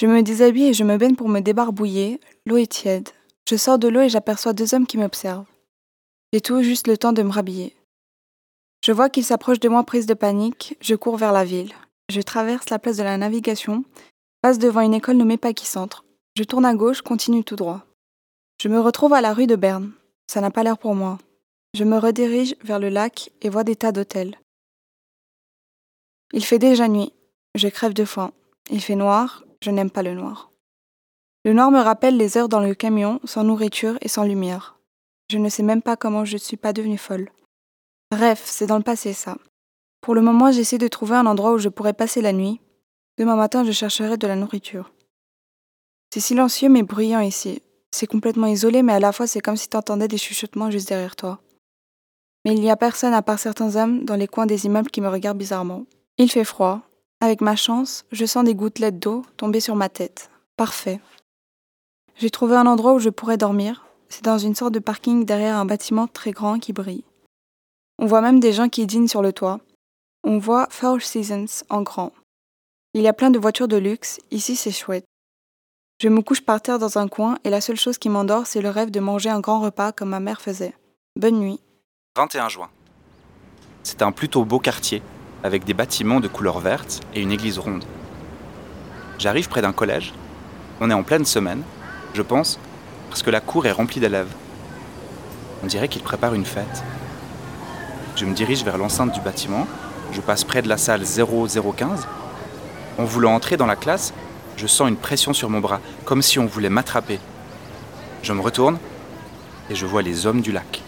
Je 0.00 0.06
me 0.06 0.22
déshabille 0.22 0.68
et 0.68 0.74
je 0.74 0.84
me 0.84 0.96
baigne 0.96 1.16
pour 1.16 1.28
me 1.28 1.40
débarbouiller. 1.40 2.20
L'eau 2.46 2.56
est 2.56 2.70
tiède. 2.70 3.08
Je 3.48 3.56
sors 3.56 3.78
de 3.78 3.88
l'eau 3.88 4.02
et 4.02 4.08
j'aperçois 4.08 4.52
deux 4.52 4.74
hommes 4.74 4.86
qui 4.86 4.96
m'observent. 4.96 5.46
J'ai 6.32 6.40
tout 6.40 6.62
juste 6.62 6.86
le 6.86 6.96
temps 6.96 7.12
de 7.12 7.22
me 7.22 7.30
rhabiller. 7.30 7.74
Je 8.84 8.92
vois 8.92 9.10
qu'ils 9.10 9.24
s'approchent 9.24 9.60
de 9.60 9.68
moi 9.68 9.82
prise 9.82 10.06
de 10.06 10.14
panique, 10.14 10.76
je 10.80 10.94
cours 10.94 11.16
vers 11.16 11.32
la 11.32 11.44
ville. 11.44 11.72
Je 12.10 12.20
traverse 12.20 12.70
la 12.70 12.78
place 12.78 12.98
de 12.98 13.02
la 13.02 13.16
navigation, 13.16 13.84
passe 14.44 14.58
devant 14.58 14.82
une 14.82 14.92
école 14.92 15.16
nommée 15.16 15.38
Paki 15.38 15.64
Centre. 15.64 16.04
Je 16.36 16.44
tourne 16.44 16.66
à 16.66 16.74
gauche, 16.74 17.00
continue 17.00 17.44
tout 17.44 17.56
droit. 17.56 17.86
Je 18.60 18.68
me 18.68 18.78
retrouve 18.78 19.14
à 19.14 19.22
la 19.22 19.32
rue 19.32 19.46
de 19.46 19.56
Berne. 19.56 19.92
Ça 20.26 20.42
n'a 20.42 20.50
pas 20.50 20.62
l'air 20.62 20.76
pour 20.76 20.94
moi. 20.94 21.16
Je 21.72 21.82
me 21.82 21.96
redirige 21.96 22.54
vers 22.62 22.78
le 22.78 22.90
lac 22.90 23.30
et 23.40 23.48
vois 23.48 23.64
des 23.64 23.74
tas 23.74 23.90
d'hôtels. 23.90 24.38
Il 26.34 26.44
fait 26.44 26.58
déjà 26.58 26.88
nuit. 26.88 27.14
Je 27.54 27.68
crève 27.68 27.94
de 27.94 28.04
faim. 28.04 28.32
Il 28.68 28.82
fait 28.82 28.96
noir. 28.96 29.44
Je 29.62 29.70
n'aime 29.70 29.90
pas 29.90 30.02
le 30.02 30.12
noir. 30.12 30.50
Le 31.46 31.54
noir 31.54 31.70
me 31.70 31.80
rappelle 31.80 32.18
les 32.18 32.36
heures 32.36 32.50
dans 32.50 32.60
le 32.60 32.74
camion, 32.74 33.20
sans 33.24 33.44
nourriture 33.44 33.96
et 34.02 34.08
sans 34.08 34.24
lumière. 34.24 34.78
Je 35.30 35.38
ne 35.38 35.48
sais 35.48 35.62
même 35.62 35.80
pas 35.80 35.96
comment 35.96 36.26
je 36.26 36.34
ne 36.34 36.38
suis 36.38 36.58
pas 36.58 36.74
devenue 36.74 36.98
folle. 36.98 37.30
Bref, 38.10 38.42
c'est 38.44 38.66
dans 38.66 38.76
le 38.76 38.84
passé 38.84 39.14
ça. 39.14 39.38
Pour 40.02 40.14
le 40.14 40.20
moment, 40.20 40.52
j'essaie 40.52 40.76
de 40.76 40.88
trouver 40.88 41.16
un 41.16 41.24
endroit 41.24 41.54
où 41.54 41.58
je 41.58 41.70
pourrais 41.70 41.94
passer 41.94 42.20
la 42.20 42.34
nuit. 42.34 42.60
Demain 43.16 43.36
matin, 43.36 43.64
je 43.64 43.72
chercherai 43.72 44.16
de 44.16 44.26
la 44.26 44.36
nourriture. 44.36 44.92
C'est 46.12 46.20
silencieux 46.20 46.68
mais 46.68 46.82
bruyant 46.82 47.20
ici. 47.20 47.62
C'est 47.90 48.06
complètement 48.06 48.46
isolé, 48.46 48.82
mais 48.82 48.92
à 48.92 49.00
la 49.00 49.12
fois 49.12 49.26
c'est 49.26 49.40
comme 49.40 49.56
si 49.56 49.68
t'entendais 49.68 50.08
des 50.08 50.18
chuchotements 50.18 50.70
juste 50.70 50.88
derrière 50.88 51.16
toi. 51.16 51.40
Mais 52.44 52.54
il 52.54 52.60
n'y 52.60 52.70
a 52.70 52.76
personne 52.76 53.14
à 53.14 53.22
part 53.22 53.38
certains 53.38 53.76
hommes 53.76 54.04
dans 54.04 54.16
les 54.16 54.28
coins 54.28 54.46
des 54.46 54.66
immeubles 54.66 54.90
qui 54.90 55.00
me 55.00 55.08
regardent 55.08 55.38
bizarrement. 55.38 55.86
Il 56.18 56.30
fait 56.30 56.44
froid. 56.44 56.82
Avec 57.20 57.40
ma 57.40 57.56
chance, 57.56 58.04
je 58.12 58.26
sens 58.26 58.44
des 58.44 58.54
gouttelettes 58.54 58.98
d'eau 58.98 59.24
tomber 59.36 59.60
sur 59.60 59.76
ma 59.76 59.88
tête. 59.88 60.30
Parfait. 60.56 61.00
J'ai 62.16 62.30
trouvé 62.30 62.56
un 62.56 62.66
endroit 62.66 62.94
où 62.94 62.98
je 62.98 63.10
pourrais 63.10 63.36
dormir. 63.36 63.86
C'est 64.08 64.24
dans 64.24 64.38
une 64.38 64.54
sorte 64.54 64.74
de 64.74 64.78
parking 64.78 65.24
derrière 65.24 65.56
un 65.56 65.64
bâtiment 65.64 66.06
très 66.06 66.32
grand 66.32 66.58
qui 66.58 66.72
brille. 66.72 67.04
On 67.98 68.06
voit 68.06 68.20
même 68.20 68.40
des 68.40 68.52
gens 68.52 68.68
qui 68.68 68.86
dînent 68.86 69.08
sur 69.08 69.22
le 69.22 69.32
toit. 69.32 69.60
On 70.22 70.38
voit 70.38 70.68
Four 70.70 71.00
Seasons 71.00 71.64
en 71.70 71.82
grand. 71.82 72.12
Il 72.96 73.02
y 73.02 73.08
a 73.08 73.12
plein 73.12 73.32
de 73.32 73.40
voitures 73.40 73.66
de 73.66 73.76
luxe, 73.76 74.20
ici 74.30 74.54
c'est 74.54 74.70
chouette. 74.70 75.04
Je 76.00 76.08
me 76.08 76.22
couche 76.22 76.42
par 76.42 76.62
terre 76.62 76.78
dans 76.78 76.96
un 76.96 77.08
coin 77.08 77.38
et 77.42 77.50
la 77.50 77.60
seule 77.60 77.76
chose 77.76 77.98
qui 77.98 78.08
m'endort, 78.08 78.46
c'est 78.46 78.60
le 78.60 78.70
rêve 78.70 78.92
de 78.92 79.00
manger 79.00 79.30
un 79.30 79.40
grand 79.40 79.58
repas 79.60 79.90
comme 79.90 80.10
ma 80.10 80.20
mère 80.20 80.40
faisait. 80.40 80.76
Bonne 81.18 81.40
nuit. 81.40 81.58
21 82.16 82.48
juin. 82.48 82.70
C'est 83.82 84.00
un 84.02 84.12
plutôt 84.12 84.44
beau 84.44 84.60
quartier, 84.60 85.02
avec 85.42 85.64
des 85.64 85.74
bâtiments 85.74 86.20
de 86.20 86.28
couleur 86.28 86.60
verte 86.60 87.00
et 87.14 87.20
une 87.20 87.32
église 87.32 87.58
ronde. 87.58 87.84
J'arrive 89.18 89.48
près 89.48 89.60
d'un 89.60 89.72
collège. 89.72 90.14
On 90.80 90.88
est 90.88 90.94
en 90.94 91.02
pleine 91.02 91.24
semaine, 91.24 91.64
je 92.14 92.22
pense, 92.22 92.60
parce 93.08 93.24
que 93.24 93.30
la 93.30 93.40
cour 93.40 93.66
est 93.66 93.72
remplie 93.72 93.98
d'élèves. 93.98 94.32
On 95.64 95.66
dirait 95.66 95.88
qu'ils 95.88 96.02
préparent 96.04 96.34
une 96.34 96.44
fête. 96.44 96.84
Je 98.14 98.24
me 98.24 98.34
dirige 98.34 98.62
vers 98.62 98.78
l'enceinte 98.78 99.12
du 99.12 99.20
bâtiment, 99.20 99.66
je 100.12 100.20
passe 100.20 100.44
près 100.44 100.62
de 100.62 100.68
la 100.68 100.76
salle 100.76 101.02
0015. 101.02 102.06
En 102.98 103.04
voulant 103.04 103.34
entrer 103.34 103.56
dans 103.56 103.66
la 103.66 103.76
classe, 103.76 104.14
je 104.56 104.66
sens 104.66 104.88
une 104.88 104.96
pression 104.96 105.32
sur 105.32 105.50
mon 105.50 105.60
bras, 105.60 105.80
comme 106.04 106.22
si 106.22 106.38
on 106.38 106.46
voulait 106.46 106.68
m'attraper. 106.68 107.18
Je 108.22 108.32
me 108.32 108.40
retourne 108.40 108.78
et 109.70 109.74
je 109.74 109.86
vois 109.86 110.02
les 110.02 110.26
hommes 110.26 110.40
du 110.40 110.52
lac. 110.52 110.82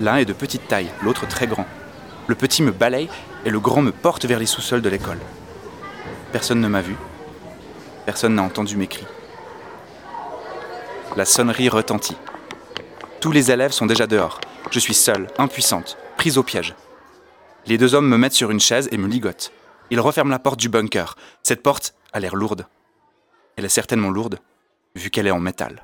L'un 0.00 0.16
est 0.16 0.24
de 0.24 0.32
petite 0.32 0.66
taille, 0.68 0.90
l'autre 1.02 1.28
très 1.28 1.46
grand. 1.46 1.66
Le 2.26 2.34
petit 2.34 2.62
me 2.62 2.70
balaye 2.70 3.08
et 3.44 3.50
le 3.50 3.60
grand 3.60 3.82
me 3.82 3.92
porte 3.92 4.24
vers 4.24 4.38
les 4.38 4.46
sous-sols 4.46 4.82
de 4.82 4.88
l'école. 4.88 5.18
Personne 6.32 6.60
ne 6.60 6.68
m'a 6.68 6.80
vu. 6.80 6.96
Personne 8.06 8.34
n'a 8.34 8.42
entendu 8.42 8.76
mes 8.76 8.86
cris. 8.86 9.06
La 11.16 11.24
sonnerie 11.24 11.68
retentit. 11.68 12.16
Tous 13.20 13.32
les 13.32 13.50
élèves 13.50 13.72
sont 13.72 13.86
déjà 13.86 14.06
dehors. 14.06 14.40
Je 14.70 14.78
suis 14.78 14.94
seule, 14.94 15.28
impuissante, 15.38 15.98
prise 16.16 16.38
au 16.38 16.42
piège. 16.42 16.74
Les 17.66 17.76
deux 17.76 17.94
hommes 17.94 18.08
me 18.08 18.16
mettent 18.16 18.32
sur 18.32 18.50
une 18.50 18.60
chaise 18.60 18.88
et 18.90 18.96
me 18.96 19.06
ligotent. 19.06 19.52
Ils 19.90 20.00
referment 20.00 20.30
la 20.30 20.38
porte 20.38 20.58
du 20.58 20.68
bunker. 20.68 21.16
Cette 21.42 21.62
porte 21.62 21.94
a 22.12 22.20
l'air 22.20 22.34
lourde. 22.34 22.66
Elle 23.56 23.64
est 23.64 23.68
certainement 23.68 24.10
lourde, 24.10 24.38
vu 24.94 25.10
qu'elle 25.10 25.26
est 25.26 25.30
en 25.30 25.40
métal. 25.40 25.82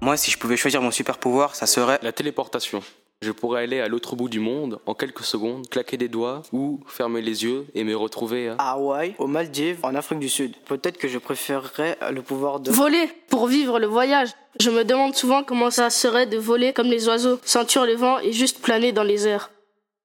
Moi, 0.00 0.16
si 0.16 0.30
je 0.30 0.38
pouvais 0.38 0.56
choisir 0.56 0.80
mon 0.80 0.90
super 0.90 1.18
pouvoir, 1.18 1.54
ça 1.54 1.66
serait 1.66 1.98
la 2.02 2.12
téléportation. 2.12 2.82
Je 3.20 3.32
pourrais 3.32 3.62
aller 3.62 3.80
à 3.80 3.88
l'autre 3.88 4.14
bout 4.14 4.28
du 4.28 4.38
monde 4.38 4.78
en 4.86 4.94
quelques 4.94 5.24
secondes, 5.24 5.68
claquer 5.68 5.96
des 5.96 6.08
doigts 6.08 6.42
ou 6.52 6.80
fermer 6.86 7.20
les 7.20 7.42
yeux 7.42 7.66
et 7.74 7.82
me 7.82 7.96
retrouver 7.96 8.50
à 8.50 8.72
Hawaï, 8.72 9.16
aux 9.18 9.26
Maldives, 9.26 9.80
en 9.82 9.96
Afrique 9.96 10.20
du 10.20 10.28
Sud. 10.28 10.54
Peut-être 10.66 10.98
que 10.98 11.08
je 11.08 11.18
préférerais 11.18 11.98
le 12.12 12.22
pouvoir 12.22 12.60
de 12.60 12.70
voler 12.70 13.08
pour 13.28 13.48
vivre 13.48 13.80
le 13.80 13.88
voyage. 13.88 14.30
Je 14.60 14.70
me 14.70 14.84
demande 14.84 15.16
souvent 15.16 15.42
comment 15.42 15.70
ça 15.70 15.90
serait 15.90 16.26
de 16.26 16.38
voler 16.38 16.72
comme 16.72 16.86
les 16.86 17.08
oiseaux, 17.08 17.40
sentir 17.44 17.86
le 17.86 17.96
vent 17.96 18.20
et 18.20 18.32
juste 18.32 18.60
planer 18.60 18.92
dans 18.92 19.02
les 19.02 19.26
airs. 19.26 19.50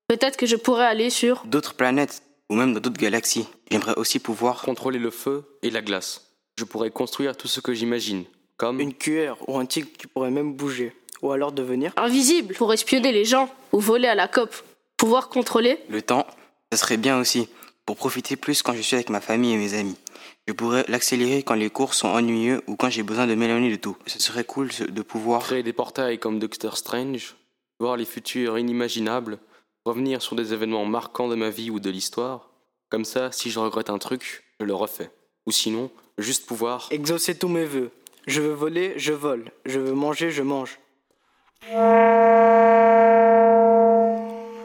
Peut-être 0.07 0.35
que 0.35 0.47
je 0.47 0.55
pourrais 0.55 0.85
aller 0.85 1.11
sur 1.11 1.43
d'autres 1.45 1.75
planètes 1.75 2.23
ou 2.49 2.55
même 2.55 2.73
dans 2.73 2.79
d'autres 2.79 2.99
galaxies. 2.99 3.47
J'aimerais 3.69 3.95
aussi 3.95 4.17
pouvoir 4.17 4.63
contrôler 4.63 4.99
le 4.99 5.11
feu 5.11 5.43
et 5.61 5.69
la 5.69 5.81
glace. 5.81 6.33
Je 6.57 6.65
pourrais 6.65 6.89
construire 6.89 7.37
tout 7.37 7.47
ce 7.47 7.61
que 7.61 7.73
j'imagine, 7.73 8.25
comme 8.57 8.79
une 8.79 8.93
cuillère 8.93 9.37
ou 9.47 9.57
un 9.59 9.67
tigre 9.67 9.89
qui 9.97 10.07
pourrait 10.07 10.31
même 10.31 10.53
bouger 10.53 10.93
ou 11.23 11.31
alors 11.31 11.51
devenir 11.51 11.93
invisible 11.97 12.53
pour 12.53 12.71
espionner 12.71 13.11
les 13.11 13.25
gens 13.25 13.49
ou 13.71 13.79
voler 13.79 14.07
à 14.07 14.13
la 14.13 14.27
COP. 14.27 14.53
Pouvoir 14.97 15.29
contrôler 15.29 15.79
le 15.89 16.01
temps, 16.01 16.27
ça 16.71 16.77
serait 16.77 16.97
bien 16.97 17.19
aussi 17.19 17.49
pour 17.85 17.95
profiter 17.95 18.35
plus 18.35 18.61
quand 18.61 18.73
je 18.73 18.81
suis 18.81 18.95
avec 18.95 19.09
ma 19.09 19.21
famille 19.21 19.53
et 19.53 19.57
mes 19.57 19.73
amis. 19.73 19.97
Je 20.47 20.53
pourrais 20.53 20.85
l'accélérer 20.87 21.41
quand 21.43 21.55
les 21.55 21.69
cours 21.69 21.93
sont 21.93 22.09
ennuyeux 22.09 22.61
ou 22.67 22.75
quand 22.75 22.89
j'ai 22.89 23.03
besoin 23.03 23.27
de 23.27 23.35
m'éloigner 23.35 23.71
de 23.71 23.77
tout. 23.77 23.97
Ce 24.05 24.19
serait 24.19 24.43
cool 24.43 24.69
de 24.69 25.01
pouvoir 25.01 25.41
créer 25.41 25.63
des 25.63 25.73
portails 25.73 26.19
comme 26.19 26.39
Doctor 26.39 26.77
Strange, 26.77 27.35
voir 27.79 27.97
les 27.97 28.05
futurs 28.05 28.59
inimaginables, 28.59 29.39
revenir 29.85 30.21
sur 30.21 30.35
des 30.35 30.53
événements 30.53 30.85
marquants 30.85 31.29
de 31.29 31.35
ma 31.35 31.49
vie 31.49 31.71
ou 31.71 31.79
de 31.79 31.89
l'histoire. 31.89 32.49
Comme 32.89 33.05
ça, 33.05 33.31
si 33.31 33.49
je 33.49 33.59
regrette 33.59 33.89
un 33.89 33.97
truc, 33.97 34.43
je 34.59 34.65
le 34.65 34.75
refais. 34.75 35.09
Ou 35.45 35.51
sinon, 35.51 35.89
juste 36.17 36.45
pouvoir 36.45 36.87
exaucer 36.91 37.37
tous 37.37 37.47
mes 37.47 37.65
vœux. 37.65 37.91
Je 38.27 38.41
veux 38.41 38.53
voler, 38.53 38.93
je 38.97 39.13
vole. 39.13 39.51
Je 39.65 39.79
veux 39.79 39.93
manger, 39.93 40.31
je 40.31 40.43
mange. 40.43 40.79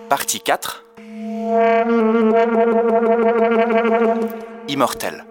Partie 0.09 0.41
4 0.41 0.85
Immortel. 4.69 5.25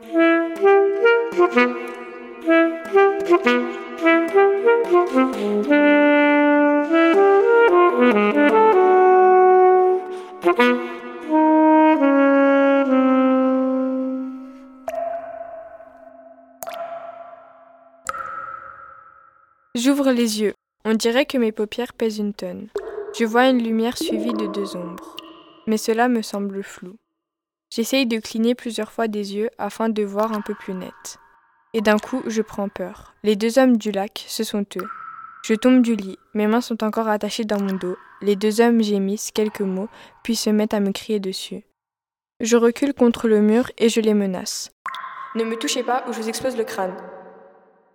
J'ouvre 19.76 20.12
les 20.12 20.42
yeux. 20.42 20.57
On 20.90 20.94
dirait 20.94 21.26
que 21.26 21.38
mes 21.38 21.52
paupières 21.52 21.92
pèsent 21.92 22.20
une 22.20 22.34
tonne. 22.34 22.70
Je 23.14 23.26
vois 23.26 23.50
une 23.50 23.62
lumière 23.62 23.98
suivie 23.98 24.32
de 24.32 24.48
deux 24.48 24.78
ombres. 24.78 25.18
Mais 25.66 25.76
cela 25.76 26.08
me 26.08 26.22
semble 26.22 26.64
flou. 26.64 26.96
J'essaye 27.70 28.06
de 28.06 28.20
cligner 28.20 28.56
plusieurs 28.56 28.94
fois 28.94 29.10
des 29.10 29.36
yeux 29.36 29.50
afin 29.58 29.90
de 29.90 30.02
voir 30.04 30.32
un 30.32 30.40
peu 30.40 30.54
plus 30.56 30.74
net. 30.74 31.18
Et 31.74 31.82
d'un 31.82 31.98
coup, 31.98 32.24
je 32.28 32.42
prends 32.42 32.70
peur. 32.70 33.16
Les 33.24 33.36
deux 33.36 33.60
hommes 33.60 33.76
du 33.76 33.92
lac, 33.92 34.24
ce 34.30 34.46
sont 34.46 34.66
eux. 34.78 34.88
Je 35.44 35.56
tombe 35.56 35.82
du 35.82 35.98
lit, 35.98 36.18
mes 36.34 36.48
mains 36.48 36.62
sont 36.62 36.82
encore 36.86 37.10
attachées 37.10 37.44
dans 37.44 37.60
mon 37.60 37.74
dos. 37.74 37.98
Les 38.22 38.38
deux 38.38 38.62
hommes 38.62 38.82
gémissent 38.82 39.32
quelques 39.32 39.60
mots, 39.60 39.90
puis 40.24 40.38
se 40.38 40.50
mettent 40.50 40.74
à 40.74 40.80
me 40.80 40.94
crier 40.94 41.20
dessus. 41.20 41.66
Je 42.40 42.56
recule 42.56 42.94
contre 42.94 43.28
le 43.28 43.42
mur 43.42 43.70
et 43.78 43.90
je 43.90 44.00
les 44.00 44.14
menace. 44.14 44.72
Ne 45.36 45.44
me 45.44 45.58
touchez 45.58 45.84
pas 45.84 46.06
ou 46.08 46.14
je 46.14 46.22
vous 46.22 46.30
explose 46.30 46.56
le 46.56 46.64
crâne. 46.64 46.96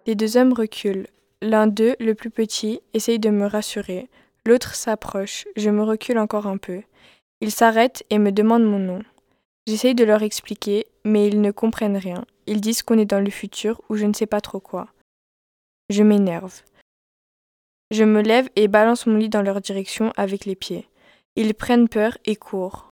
Les 0.07 0.14
deux 0.14 0.37
hommes 0.37 0.52
reculent. 0.52 1.07
L'un 1.42 1.66
d'eux, 1.66 1.96
le 1.98 2.14
plus 2.14 2.31
petit, 2.31 2.81
essaye 2.94 3.18
de 3.18 3.28
me 3.28 3.46
rassurer. 3.46 4.09
L'autre 4.46 4.76
s'approche. 4.76 5.48
Je 5.57 5.70
me 5.70 5.83
recule 5.83 6.20
encore 6.20 6.46
un 6.46 6.57
peu. 6.57 6.83
Ils 7.40 7.50
s'arrêtent 7.50 8.05
et 8.11 8.18
me 8.18 8.31
demandent 8.31 8.64
mon 8.64 8.78
nom. 8.78 9.02
J'essaye 9.66 9.96
de 9.96 10.05
leur 10.05 10.22
expliquer, 10.22 10.87
mais 11.05 11.26
ils 11.26 11.40
ne 11.40 11.50
comprennent 11.50 11.96
rien. 11.96 12.24
Ils 12.46 12.61
disent 12.61 12.83
qu'on 12.83 12.96
est 12.96 13.07
dans 13.07 13.18
le 13.18 13.28
futur 13.28 13.81
ou 13.88 13.96
je 13.96 14.07
ne 14.07 14.12
sais 14.12 14.26
pas 14.26 14.40
trop 14.40 14.61
quoi. 14.61 14.87
Je 15.90 16.05
m'énerve. 16.05 16.62
Je 17.90 18.05
me 18.05 18.22
lève 18.22 18.48
et 18.55 18.68
balance 18.68 19.07
mon 19.07 19.16
lit 19.16 19.28
dans 19.28 19.42
leur 19.42 19.61
direction 19.61 20.12
avec 20.16 20.44
les 20.44 20.55
pieds. 20.55 20.88
Ils 21.35 21.55
prennent 21.55 21.88
peur 21.88 22.18
et 22.24 22.37
courent. 22.37 22.88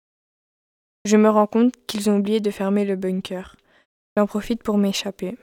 Je 1.05 1.17
me 1.17 1.29
rends 1.29 1.49
compte 1.49 1.75
qu'ils 1.89 2.09
ont 2.11 2.19
oublié 2.19 2.39
de 2.39 2.53
fermer 2.53 2.85
le 2.85 2.95
bunker. 2.95 3.57
J'en 4.17 4.29
profite 4.29 4.63
pour 4.63 4.79
m'échapper. 4.79 5.37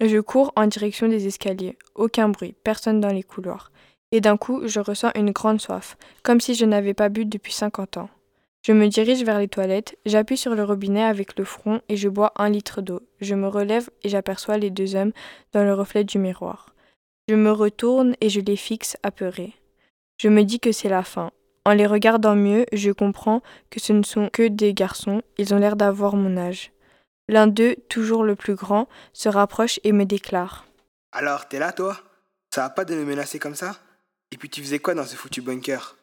Je 0.00 0.18
cours 0.18 0.52
en 0.54 0.66
direction 0.66 1.08
des 1.08 1.26
escaliers. 1.26 1.76
Aucun 1.96 2.28
bruit, 2.28 2.54
personne 2.62 3.00
dans 3.00 3.08
les 3.08 3.24
couloirs. 3.24 3.72
Et 4.12 4.20
d'un 4.20 4.36
coup, 4.36 4.66
je 4.66 4.78
ressens 4.78 5.10
une 5.16 5.32
grande 5.32 5.60
soif, 5.60 5.96
comme 6.22 6.40
si 6.40 6.54
je 6.54 6.64
n'avais 6.64 6.94
pas 6.94 7.08
bu 7.08 7.24
depuis 7.24 7.52
50 7.52 7.96
ans. 7.96 8.08
Je 8.62 8.72
me 8.72 8.86
dirige 8.88 9.24
vers 9.24 9.38
les 9.38 9.48
toilettes, 9.48 9.96
j'appuie 10.06 10.36
sur 10.36 10.54
le 10.54 10.62
robinet 10.62 11.02
avec 11.02 11.38
le 11.38 11.44
front 11.44 11.80
et 11.88 11.96
je 11.96 12.08
bois 12.08 12.32
un 12.36 12.48
litre 12.48 12.80
d'eau. 12.80 13.00
Je 13.20 13.34
me 13.34 13.48
relève 13.48 13.90
et 14.02 14.08
j'aperçois 14.08 14.58
les 14.58 14.70
deux 14.70 14.94
hommes 14.94 15.12
dans 15.52 15.64
le 15.64 15.74
reflet 15.74 16.04
du 16.04 16.18
miroir. 16.18 16.74
Je 17.28 17.34
me 17.34 17.50
retourne 17.50 18.14
et 18.20 18.28
je 18.28 18.40
les 18.40 18.56
fixe 18.56 18.96
apeurés. 19.02 19.54
Je 20.20 20.28
me 20.28 20.42
dis 20.42 20.60
que 20.60 20.72
c'est 20.72 20.88
la 20.88 21.02
fin. 21.02 21.30
En 21.64 21.72
les 21.72 21.86
regardant 21.86 22.34
mieux, 22.34 22.66
je 22.72 22.90
comprends 22.90 23.42
que 23.70 23.80
ce 23.80 23.92
ne 23.92 24.02
sont 24.02 24.30
que 24.32 24.48
des 24.48 24.74
garçons, 24.74 25.22
ils 25.38 25.54
ont 25.54 25.58
l'air 25.58 25.76
d'avoir 25.76 26.16
mon 26.16 26.36
âge. 26.36 26.72
L'un 27.28 27.46
d'eux, 27.46 27.76
toujours 27.88 28.24
le 28.24 28.36
plus 28.36 28.54
grand, 28.54 28.88
se 29.12 29.28
rapproche 29.28 29.78
et 29.84 29.92
me 29.92 30.04
déclare. 30.04 30.66
Alors, 31.12 31.48
t'es 31.48 31.58
là, 31.58 31.72
toi? 31.72 31.98
Ça 32.54 32.62
va 32.62 32.70
pas 32.70 32.84
de 32.84 32.94
me 32.94 33.04
menacer 33.04 33.38
comme 33.38 33.54
ça? 33.54 33.76
Et 34.32 34.36
puis 34.36 34.48
tu 34.48 34.62
faisais 34.62 34.78
quoi 34.78 34.94
dans 34.94 35.04
ce 35.04 35.16
foutu 35.16 35.42
bunker? 35.42 35.96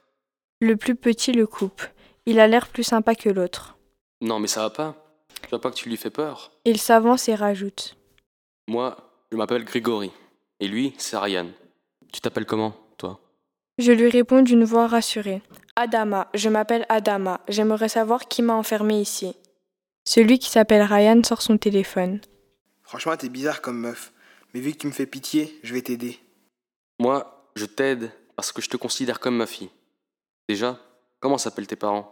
Le 0.62 0.76
plus 0.76 0.96
petit 0.96 1.32
le 1.32 1.48
coupe. 1.48 1.82
Il 2.26 2.40
a 2.40 2.48
l'air 2.48 2.68
plus 2.68 2.84
sympa 2.84 3.16
que 3.16 3.30
l'autre. 3.30 3.78
Non, 4.22 4.40
mais 4.40 4.48
ça 4.48 4.62
va 4.62 4.70
pas. 4.70 4.96
Tu 5.42 5.50
vois 5.50 5.62
pas 5.62 5.70
que 5.70 5.76
tu 5.76 5.90
lui 5.90 5.98
fais 5.98 6.10
peur 6.10 6.52
Il 6.64 6.80
s'avance 6.80 7.28
et 7.28 7.36
rajoute. 7.36 7.98
Moi, 8.68 8.98
je 9.32 9.38
m'appelle 9.38 9.66
Grégory. 9.66 10.12
Et 10.60 10.68
lui, 10.68 10.94
c'est 10.98 11.18
Ryan. 11.18 11.48
Tu 12.12 12.22
t'appelles 12.22 12.46
comment, 12.46 12.74
toi? 12.98 13.20
Je 13.78 13.92
lui 13.92 14.10
réponds 14.10 14.42
d'une 14.42 14.64
voix 14.64 14.88
rassurée. 14.88 15.42
Adama, 15.76 16.30
je 16.34 16.50
m'appelle 16.50 16.86
Adama. 16.90 17.42
J'aimerais 17.48 17.90
savoir 17.90 18.28
qui 18.28 18.42
m'a 18.42 18.54
enfermé 18.54 19.02
ici. 19.02 19.36
Celui 20.06 20.40
qui 20.40 20.50
s'appelle 20.50 20.84
Ryan 20.84 21.22
sort 21.24 21.42
son 21.42 21.58
téléphone. 21.58 22.22
Franchement, 22.84 23.18
t'es 23.18 23.30
bizarre 23.30 23.62
comme 23.62 23.80
meuf. 23.80 24.14
Mais 24.54 24.60
vu 24.60 24.72
que 24.72 24.78
tu 24.78 24.88
me 24.88 24.92
fais 24.92 25.08
pitié, 25.08 25.60
je 25.64 25.74
vais 25.74 25.82
t'aider. 25.82 26.20
Moi, 27.00 27.50
je 27.56 27.66
t'aide 27.66 28.12
parce 28.36 28.52
que 28.52 28.62
je 28.62 28.70
te 28.70 28.78
considère 28.78 29.20
comme 29.20 29.36
ma 29.36 29.48
fille. 29.48 29.72
Déjà, 30.48 30.80
comment 31.20 31.38
s'appellent 31.38 31.68
tes 31.68 31.76
parents? 31.76 32.12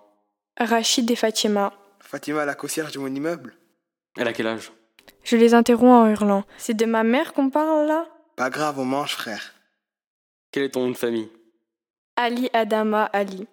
Rachid 0.59 1.09
et 1.09 1.15
Fatima. 1.15 1.71
Fatima, 1.99 2.45
la 2.45 2.55
concierge 2.55 2.91
de 2.91 2.99
mon 2.99 3.13
immeuble? 3.13 3.55
Elle 4.17 4.27
a 4.27 4.33
quel 4.33 4.47
âge? 4.47 4.71
Je 5.23 5.37
les 5.37 5.53
interromps 5.53 5.91
en 5.91 6.09
hurlant. 6.09 6.43
C'est 6.57 6.73
de 6.73 6.85
ma 6.85 7.03
mère 7.03 7.33
qu'on 7.33 7.49
parle 7.49 7.87
là? 7.87 8.07
Pas 8.35 8.49
grave, 8.49 8.79
on 8.79 8.85
mange, 8.85 9.15
frère. 9.15 9.53
Quel 10.51 10.63
est 10.63 10.71
ton 10.71 10.81
nom 10.81 10.91
de 10.91 10.97
famille? 10.97 11.29
Ali 12.15 12.49
Adama 12.53 13.05
Ali. 13.05 13.47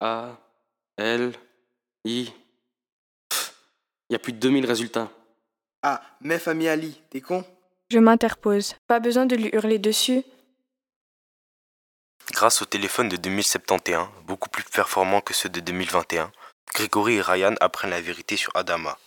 A, 0.00 0.36
L, 0.96 1.32
I. 2.04 2.30
Il 4.08 4.12
y 4.12 4.16
a 4.16 4.18
plus 4.18 4.32
de 4.32 4.38
2000 4.38 4.66
résultats. 4.66 5.10
Ah, 5.82 6.02
mais 6.20 6.38
famille 6.38 6.68
Ali, 6.68 7.00
t'es 7.10 7.20
con 7.20 7.44
Je 7.90 7.98
m'interpose. 7.98 8.74
Pas 8.86 9.00
besoin 9.00 9.26
de 9.26 9.36
lui 9.36 9.50
hurler 9.52 9.78
dessus. 9.78 10.22
Grâce 12.32 12.62
au 12.62 12.64
téléphone 12.64 13.08
de 13.08 13.16
2071, 13.16 14.08
beaucoup 14.26 14.48
plus 14.48 14.64
performant 14.64 15.20
que 15.20 15.34
ceux 15.34 15.50
de 15.50 15.60
2021, 15.60 16.32
Grégory 16.74 17.14
et 17.16 17.20
Ryan 17.20 17.54
apprennent 17.60 17.90
la 17.90 18.00
vérité 18.00 18.36
sur 18.36 18.54
Adama. 18.56 18.98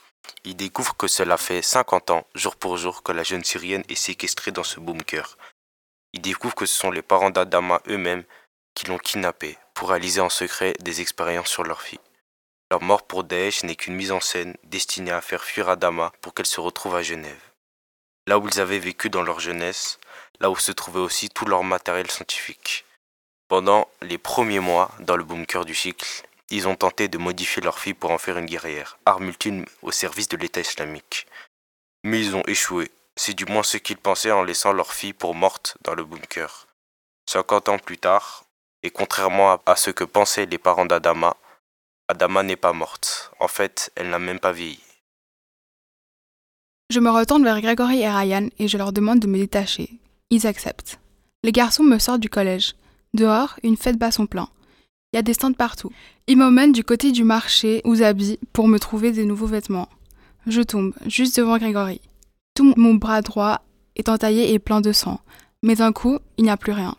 Ils 0.44 0.56
découvrent 0.56 0.96
que 0.96 1.08
cela 1.08 1.38
fait 1.38 1.62
50 1.62 2.12
ans, 2.12 2.28
jour 2.36 2.56
pour 2.56 2.78
jour, 2.78 3.04
que 3.04 3.12
la 3.12 3.24
jeune 3.24 3.44
Syrienne 3.44 3.84
est 3.90 3.96
séquestrée 3.96 4.52
dans 4.52 4.64
ce 4.64 4.80
bunker. 4.80 5.38
Ils 6.14 6.22
découvrent 6.22 6.56
que 6.56 6.66
ce 6.66 6.78
sont 6.78 6.92
les 6.92 7.02
parents 7.02 7.30
d'Adama 7.30 7.82
eux-mêmes 7.88 8.24
qui 8.74 8.86
l'ont 8.86 8.98
kidnappée 8.98 9.58
pour 9.74 9.90
réaliser 9.90 10.22
en 10.22 10.30
secret 10.30 10.74
des 10.80 11.02
expériences 11.02 11.50
sur 11.50 11.64
leur 11.64 11.82
fille. 11.82 12.00
Leur 12.70 12.82
mort 12.82 13.04
pour 13.04 13.24
Daesh 13.24 13.64
n'est 13.64 13.76
qu'une 13.76 13.96
mise 13.96 14.12
en 14.12 14.20
scène 14.20 14.56
destinée 14.66 15.12
à 15.12 15.22
faire 15.22 15.44
fuir 15.44 15.70
Adama 15.70 16.12
pour 16.22 16.34
qu'elle 16.34 16.46
se 16.46 16.60
retrouve 16.60 16.96
à 16.96 17.02
Genève. 17.02 17.42
Là 18.28 18.40
où 18.40 18.48
ils 18.48 18.60
avaient 18.60 18.80
vécu 18.80 19.10
dans 19.10 19.24
leur 19.24 19.40
jeunesse, 19.40 20.00
là 20.42 20.50
où 20.50 20.58
se 20.58 20.74
trouvait 20.74 21.00
aussi 21.00 21.30
tout 21.30 21.46
leur 21.46 21.64
matériel 21.64 22.12
scientifique. 22.12 22.86
Pendant 23.48 23.88
les 24.02 24.18
premiers 24.18 24.60
mois 24.60 24.92
dans 25.00 25.16
le 25.16 25.24
bunker 25.24 25.64
du 25.64 25.74
cycle, 25.74 26.28
ils 26.50 26.68
ont 26.68 26.76
tenté 26.76 27.08
de 27.08 27.18
modifier 27.18 27.62
leur 27.62 27.80
fille 27.80 27.94
pour 27.94 28.12
en 28.12 28.18
faire 28.18 28.38
une 28.38 28.46
guerrière, 28.46 28.98
arme 29.06 29.30
ultime 29.30 29.66
au 29.82 29.92
service 29.92 30.28
de 30.28 30.36
l'État 30.36 30.60
islamique. 30.60 31.26
Mais 32.04 32.20
ils 32.20 32.36
ont 32.36 32.44
échoué, 32.48 32.92
c'est 33.16 33.34
du 33.34 33.46
moins 33.46 33.64
ce 33.64 33.78
qu'ils 33.78 33.98
pensaient 33.98 34.32
en 34.32 34.44
laissant 34.44 34.74
leur 34.74 34.94
fille 34.94 35.14
pour 35.14 35.36
morte 35.36 35.78
dans 35.82 35.96
le 35.96 36.04
bunker. 36.04 36.68
50 37.30 37.70
ans 37.70 37.80
plus 37.80 37.98
tard, 37.98 38.44
et 38.84 38.90
contrairement 38.90 39.62
à 39.66 39.76
ce 39.78 39.92
que 39.92 40.04
pensaient 40.04 40.46
les 40.46 40.58
parents 40.58 40.86
d'Adama, 40.86 41.36
Adama 42.10 42.42
n'est 42.42 42.56
pas 42.56 42.72
morte. 42.72 43.32
En 43.40 43.50
fait, 43.50 43.92
elle 43.96 44.10
n'a 44.10 44.20
même 44.20 44.40
pas 44.40 44.54
vieilli. 44.54 44.80
Je 46.90 47.02
me 47.02 47.10
retourne 47.10 47.44
vers 47.44 47.60
Grégory 47.60 48.00
et 48.00 48.10
Ryan 48.10 48.48
et 48.60 48.70
je 48.70 48.78
leur 48.78 48.94
demande 48.94 49.20
de 49.20 49.28
me 49.28 49.38
détacher. 49.38 50.00
Ils 50.30 50.48
acceptent. 50.48 51.00
Les 51.44 51.52
garçons 51.52 51.84
me 51.84 52.00
sortent 52.00 52.22
du 52.22 52.30
collège. 52.30 52.76
Dehors, 53.14 53.60
une 53.62 53.76
fête 53.76 53.98
bat 53.98 54.12
son 54.12 54.26
plein. 54.26 54.48
Il 55.12 55.18
y 55.18 55.20
a 55.20 55.22
des 55.22 55.34
stands 55.34 55.52
partout. 55.52 55.92
Ils 56.28 56.38
m'emmènent 56.38 56.72
du 56.72 56.84
côté 56.84 57.12
du 57.12 57.26
marché 57.26 57.82
aux 57.84 58.02
habits 58.02 58.40
pour 58.54 58.70
me 58.70 58.80
trouver 58.80 59.12
des 59.12 59.26
nouveaux 59.26 59.48
vêtements. 59.48 59.90
Je 60.46 60.62
tombe, 60.62 60.94
juste 61.06 61.38
devant 61.38 61.58
Grégory. 61.58 62.00
Tout 62.54 62.74
mon 62.78 62.94
bras 62.94 63.22
droit 63.22 63.62
est 63.98 64.08
entaillé 64.08 64.54
et 64.54 64.60
plein 64.60 64.80
de 64.80 64.94
sang. 64.94 65.20
Mais 65.62 65.76
d'un 65.76 65.92
coup, 65.92 66.20
il 66.38 66.46
n'y 66.46 66.50
a 66.50 66.58
plus 66.58 66.72
rien. 66.72 66.96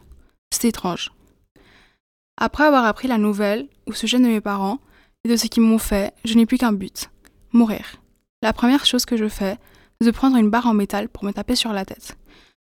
C'est 0.51 0.69
étrange. 0.69 1.13
Après 2.37 2.65
avoir 2.65 2.85
appris 2.85 3.09
la 3.09 3.19
nouvelle, 3.19 3.69
au 3.87 3.93
sujet 3.93 4.19
de 4.19 4.25
mes 4.25 4.41
parents, 4.41 4.81
et 5.25 5.29
de 5.29 5.37
ce 5.37 5.47
qu'ils 5.47 5.63
m'ont 5.63 5.79
fait, 5.79 6.13
je 6.25 6.35
n'ai 6.35 6.47
plus 6.47 6.59
qu'un 6.59 6.73
but. 6.73 7.11
Mourir. 7.53 7.97
La 8.43 8.53
première 8.53 8.87
chose 8.87 9.05
que 9.05 9.17
je 9.17 9.29
fais, 9.29 9.59
c'est 10.01 10.07
de 10.07 10.13
prendre 10.13 10.37
une 10.37 10.51
barre 10.51 10.67
en 10.67 10.75
métal 10.75 11.09
pour 11.09 11.25
me 11.25 11.33
taper 11.33 11.57
sur 11.57 11.73
la 11.73 11.85
tête. 11.85 12.17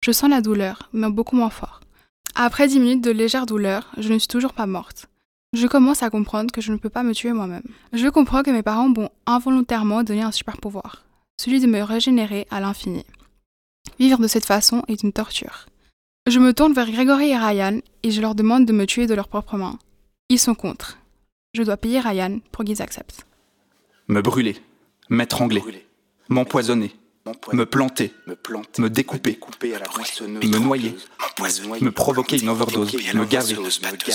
Je 0.02 0.12
sens 0.12 0.30
la 0.30 0.42
douleur, 0.42 0.90
mais 0.94 1.10
beaucoup 1.10 1.36
moins 1.36 1.50
fort. 1.50 1.82
Après 2.36 2.68
dix 2.68 2.80
minutes 2.80 3.04
de 3.04 3.12
légère 3.12 3.46
douleur, 3.46 3.92
je 3.98 4.12
ne 4.12 4.20
suis 4.20 4.28
toujours 4.28 4.54
pas 4.54 4.68
morte. 4.68 5.08
Je 5.54 5.68
commence 5.68 6.04
à 6.04 6.10
comprendre 6.10 6.52
que 6.52 6.62
je 6.62 6.72
ne 6.72 6.78
peux 6.78 6.90
pas 6.90 7.04
me 7.04 7.14
tuer 7.14 7.32
moi-même. 7.32 7.64
Je 7.94 8.10
comprends 8.10 8.44
que 8.44 8.52
mes 8.52 8.62
parents 8.62 8.90
m'ont 8.90 9.10
involontairement 9.26 10.04
donné 10.04 10.22
un 10.22 10.32
super 10.34 10.58
pouvoir, 10.58 11.06
celui 11.38 11.62
de 11.62 11.68
me 11.68 11.82
régénérer 11.82 12.46
à 12.52 12.60
l'infini. 12.60 13.06
Vivre 14.00 14.20
de 14.20 14.28
cette 14.28 14.46
façon 14.46 14.84
est 14.88 15.02
une 15.02 15.14
torture. 15.14 15.68
Je 16.28 16.40
me 16.40 16.54
tourne 16.54 16.74
vers 16.74 16.92
Grégory 16.92 17.30
et 17.30 17.38
Ryan 17.38 17.80
et 18.04 18.12
je 18.12 18.20
leur 18.20 18.36
demande 18.36 18.66
de 18.66 18.74
me 18.74 18.86
tuer 18.86 19.08
de 19.08 19.14
leurs 19.14 19.30
propres 19.30 19.58
mains. 19.58 19.80
Ils 20.30 20.40
sont 20.40 20.56
contre. 20.56 20.98
Je 21.56 21.64
dois 21.64 21.78
payer 21.78 22.02
Ryan 22.02 22.40
pour 22.52 22.66
qu'ils 22.66 22.82
acceptent. 22.82 23.26
Me 24.10 24.22
brûler, 24.22 24.58
m'étrangler, 25.10 25.64
m'empoisonner, 26.28 26.94
me 27.54 27.64
planter, 27.64 28.14
me 28.78 28.90
découper, 28.90 29.40
me 29.64 30.60
noyer, 30.60 30.98
me 31.80 31.92
provoquer 31.92 32.42
une 32.42 32.50
overdose, 32.50 32.94
me 33.14 33.24
gaver, 33.24 33.56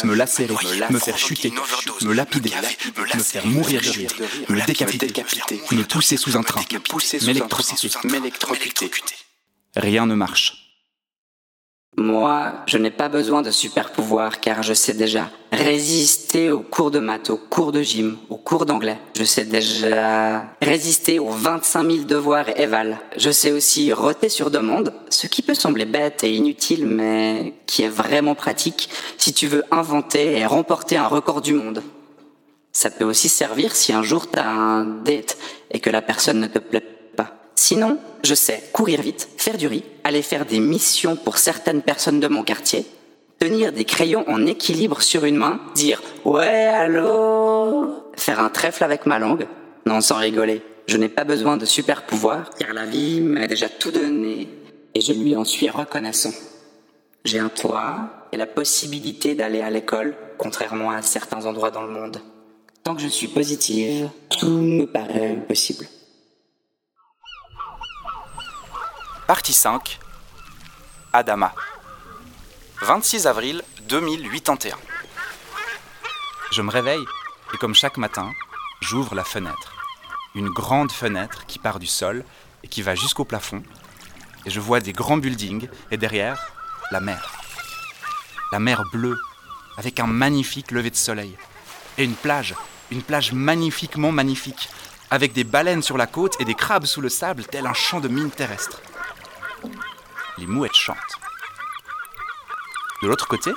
me 0.04 0.14
lacérer, 0.14 0.54
me 0.90 0.98
faire 0.98 1.16
chuter, 1.16 1.50
me 2.02 2.12
lapider, 2.12 2.50
me 3.14 3.22
faire 3.22 3.46
mourir 3.46 3.80
de 3.80 3.88
rire, 3.88 4.10
me 4.50 4.66
décapiter, 4.66 5.10
me 5.72 5.82
pousser 5.84 6.18
sous 6.18 6.36
un 6.36 6.42
train, 6.42 6.60
m'électrocuter. 7.24 8.90
Rien 9.76 10.04
ne 10.04 10.14
marche. 10.14 10.69
Moi, 11.96 12.52
je 12.66 12.78
n'ai 12.78 12.90
pas 12.90 13.08
besoin 13.08 13.42
de 13.42 13.50
super 13.50 13.92
pouvoirs 13.92 14.40
car 14.40 14.62
je 14.62 14.72
sais 14.72 14.94
déjà 14.94 15.28
résister 15.52 16.50
aux 16.50 16.60
cours 16.60 16.90
de 16.90 16.98
maths, 16.98 17.30
aux 17.30 17.36
cours 17.36 17.72
de 17.72 17.82
gym, 17.82 18.16
aux 18.30 18.36
cours 18.36 18.64
d'anglais. 18.64 18.98
Je 19.18 19.24
sais 19.24 19.44
déjà 19.44 20.46
résister 20.62 21.18
aux 21.18 21.30
25 21.30 21.90
000 21.90 22.04
devoirs 22.04 22.48
et 22.48 22.62
éval. 22.62 22.98
Je 23.16 23.30
sais 23.30 23.52
aussi 23.52 23.92
roter 23.92 24.28
sur 24.28 24.50
demande, 24.50 24.94
ce 25.10 25.26
qui 25.26 25.42
peut 25.42 25.54
sembler 25.54 25.84
bête 25.84 26.24
et 26.24 26.32
inutile 26.32 26.86
mais 26.86 27.54
qui 27.66 27.82
est 27.82 27.88
vraiment 27.88 28.34
pratique 28.34 28.88
si 29.18 29.34
tu 29.34 29.46
veux 29.46 29.64
inventer 29.70 30.38
et 30.38 30.46
remporter 30.46 30.96
un 30.96 31.06
record 31.06 31.42
du 31.42 31.52
monde. 31.52 31.82
Ça 32.72 32.90
peut 32.90 33.04
aussi 33.04 33.28
servir 33.28 33.74
si 33.76 33.92
un 33.92 34.02
jour 34.02 34.30
t'as 34.30 34.48
un 34.48 34.84
date 34.84 35.36
et 35.70 35.80
que 35.80 35.90
la 35.90 36.02
personne 36.02 36.40
ne 36.40 36.46
te 36.46 36.60
plaît 36.60 36.80
pas. 36.80 36.99
Sinon, 37.62 37.98
je 38.24 38.34
sais 38.34 38.64
courir 38.72 39.02
vite, 39.02 39.28
faire 39.36 39.58
du 39.58 39.66
riz, 39.66 39.84
aller 40.02 40.22
faire 40.22 40.46
des 40.46 40.60
missions 40.60 41.14
pour 41.14 41.36
certaines 41.36 41.82
personnes 41.82 42.18
de 42.18 42.26
mon 42.26 42.42
quartier, 42.42 42.86
tenir 43.38 43.70
des 43.70 43.84
crayons 43.84 44.24
en 44.28 44.46
équilibre 44.46 45.02
sur 45.02 45.26
une 45.26 45.36
main, 45.36 45.60
dire 45.74 46.00
ouais 46.24 46.46
allô, 46.68 47.96
faire 48.16 48.40
un 48.40 48.48
trèfle 48.48 48.82
avec 48.82 49.04
ma 49.04 49.18
langue. 49.18 49.46
Non, 49.84 50.00
sans 50.00 50.16
rigoler, 50.16 50.62
je 50.86 50.96
n'ai 50.96 51.10
pas 51.10 51.24
besoin 51.24 51.58
de 51.58 51.66
super 51.66 52.06
pouvoirs 52.06 52.48
car 52.58 52.72
la 52.72 52.86
vie 52.86 53.20
m'a 53.20 53.46
déjà 53.46 53.68
tout 53.68 53.90
donné 53.90 54.48
et 54.94 55.02
je 55.02 55.12
lui 55.12 55.36
en 55.36 55.44
suis 55.44 55.68
reconnaissant. 55.68 56.32
J'ai 57.26 57.40
un 57.40 57.50
toit 57.50 58.26
et 58.32 58.38
la 58.38 58.46
possibilité 58.46 59.34
d'aller 59.34 59.60
à 59.60 59.68
l'école, 59.68 60.16
contrairement 60.38 60.92
à 60.92 61.02
certains 61.02 61.44
endroits 61.44 61.70
dans 61.70 61.82
le 61.82 61.92
monde. 61.92 62.22
Tant 62.84 62.94
que 62.94 63.02
je 63.02 63.08
suis 63.08 63.28
positive, 63.28 64.08
tout 64.30 64.48
me 64.48 64.86
paraît 64.86 65.36
possible. 65.46 65.84
Partie 69.30 69.52
5 69.52 70.00
Adama 71.12 71.54
26 72.82 73.28
avril 73.28 73.62
2081 73.88 74.76
Je 76.50 76.62
me 76.62 76.70
réveille 76.72 77.04
et 77.54 77.56
comme 77.58 77.72
chaque 77.72 77.96
matin, 77.96 78.32
J'ouvre 78.80 79.14
la 79.14 79.22
fenêtre. 79.22 79.72
Une 80.34 80.48
grande 80.48 80.90
fenêtre 80.90 81.46
qui 81.46 81.60
part 81.60 81.78
du 81.78 81.86
sol 81.86 82.24
et 82.64 82.66
qui 82.66 82.82
va 82.82 82.96
jusqu'au 82.96 83.24
plafond. 83.24 83.62
Et 84.46 84.50
je 84.50 84.58
vois 84.58 84.80
des 84.80 84.92
grands 84.92 85.18
buildings 85.18 85.68
et 85.92 85.96
derrière, 85.96 86.52
la 86.90 86.98
mer. 86.98 87.30
La 88.50 88.58
mer 88.58 88.82
bleue, 88.90 89.16
avec 89.76 90.00
un 90.00 90.08
magnifique 90.08 90.72
lever 90.72 90.90
de 90.90 90.96
soleil. 90.96 91.36
Et 91.98 92.02
une 92.02 92.16
plage, 92.16 92.56
une 92.90 93.02
plage 93.02 93.30
magnifiquement 93.30 94.10
magnifique, 94.10 94.68
avec 95.08 95.32
des 95.34 95.44
baleines 95.44 95.82
sur 95.82 95.96
la 95.96 96.08
côte 96.08 96.34
et 96.40 96.44
des 96.44 96.56
crabes 96.56 96.86
sous 96.86 97.00
le 97.00 97.08
sable, 97.08 97.44
tel 97.44 97.68
un 97.68 97.74
champ 97.74 98.00
de 98.00 98.08
mine 98.08 98.32
terrestre. 98.32 98.82
Les 100.40 100.46
mouettes 100.46 100.74
chantent. 100.74 100.96
De 103.02 103.08
l'autre 103.08 103.28
côté, 103.28 103.52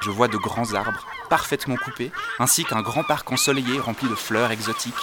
je 0.00 0.10
vois 0.10 0.28
de 0.28 0.36
grands 0.36 0.74
arbres, 0.74 1.04
parfaitement 1.28 1.76
coupés, 1.76 2.12
ainsi 2.38 2.64
qu'un 2.64 2.80
grand 2.80 3.02
parc 3.02 3.30
ensoleillé 3.32 3.80
rempli 3.80 4.08
de 4.08 4.14
fleurs 4.14 4.52
exotiques 4.52 4.94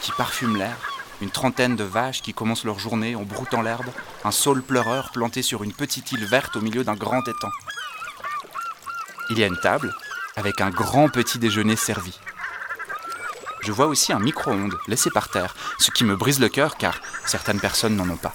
qui 0.00 0.12
parfument 0.12 0.56
l'air, 0.56 0.76
une 1.20 1.30
trentaine 1.30 1.76
de 1.76 1.84
vaches 1.84 2.22
qui 2.22 2.32
commencent 2.32 2.64
leur 2.64 2.78
journée 2.78 3.14
en 3.16 3.22
broutant 3.22 3.60
l'herbe, 3.60 3.90
un 4.24 4.30
saule 4.30 4.62
pleureur 4.62 5.10
planté 5.12 5.42
sur 5.42 5.62
une 5.62 5.74
petite 5.74 6.10
île 6.12 6.24
verte 6.24 6.56
au 6.56 6.62
milieu 6.62 6.84
d'un 6.84 6.96
grand 6.96 7.20
étang. 7.28 7.52
Il 9.28 9.38
y 9.38 9.44
a 9.44 9.46
une 9.46 9.60
table 9.60 9.94
avec 10.36 10.62
un 10.62 10.70
grand 10.70 11.10
petit 11.10 11.38
déjeuner 11.38 11.76
servi. 11.76 12.18
Je 13.60 13.72
vois 13.72 13.86
aussi 13.86 14.14
un 14.14 14.20
micro-ondes 14.20 14.78
laissé 14.88 15.10
par 15.10 15.28
terre, 15.28 15.54
ce 15.78 15.90
qui 15.90 16.04
me 16.04 16.16
brise 16.16 16.40
le 16.40 16.48
cœur 16.48 16.76
car 16.78 16.98
certaines 17.26 17.60
personnes 17.60 17.96
n'en 17.96 18.08
ont 18.08 18.16
pas. 18.16 18.34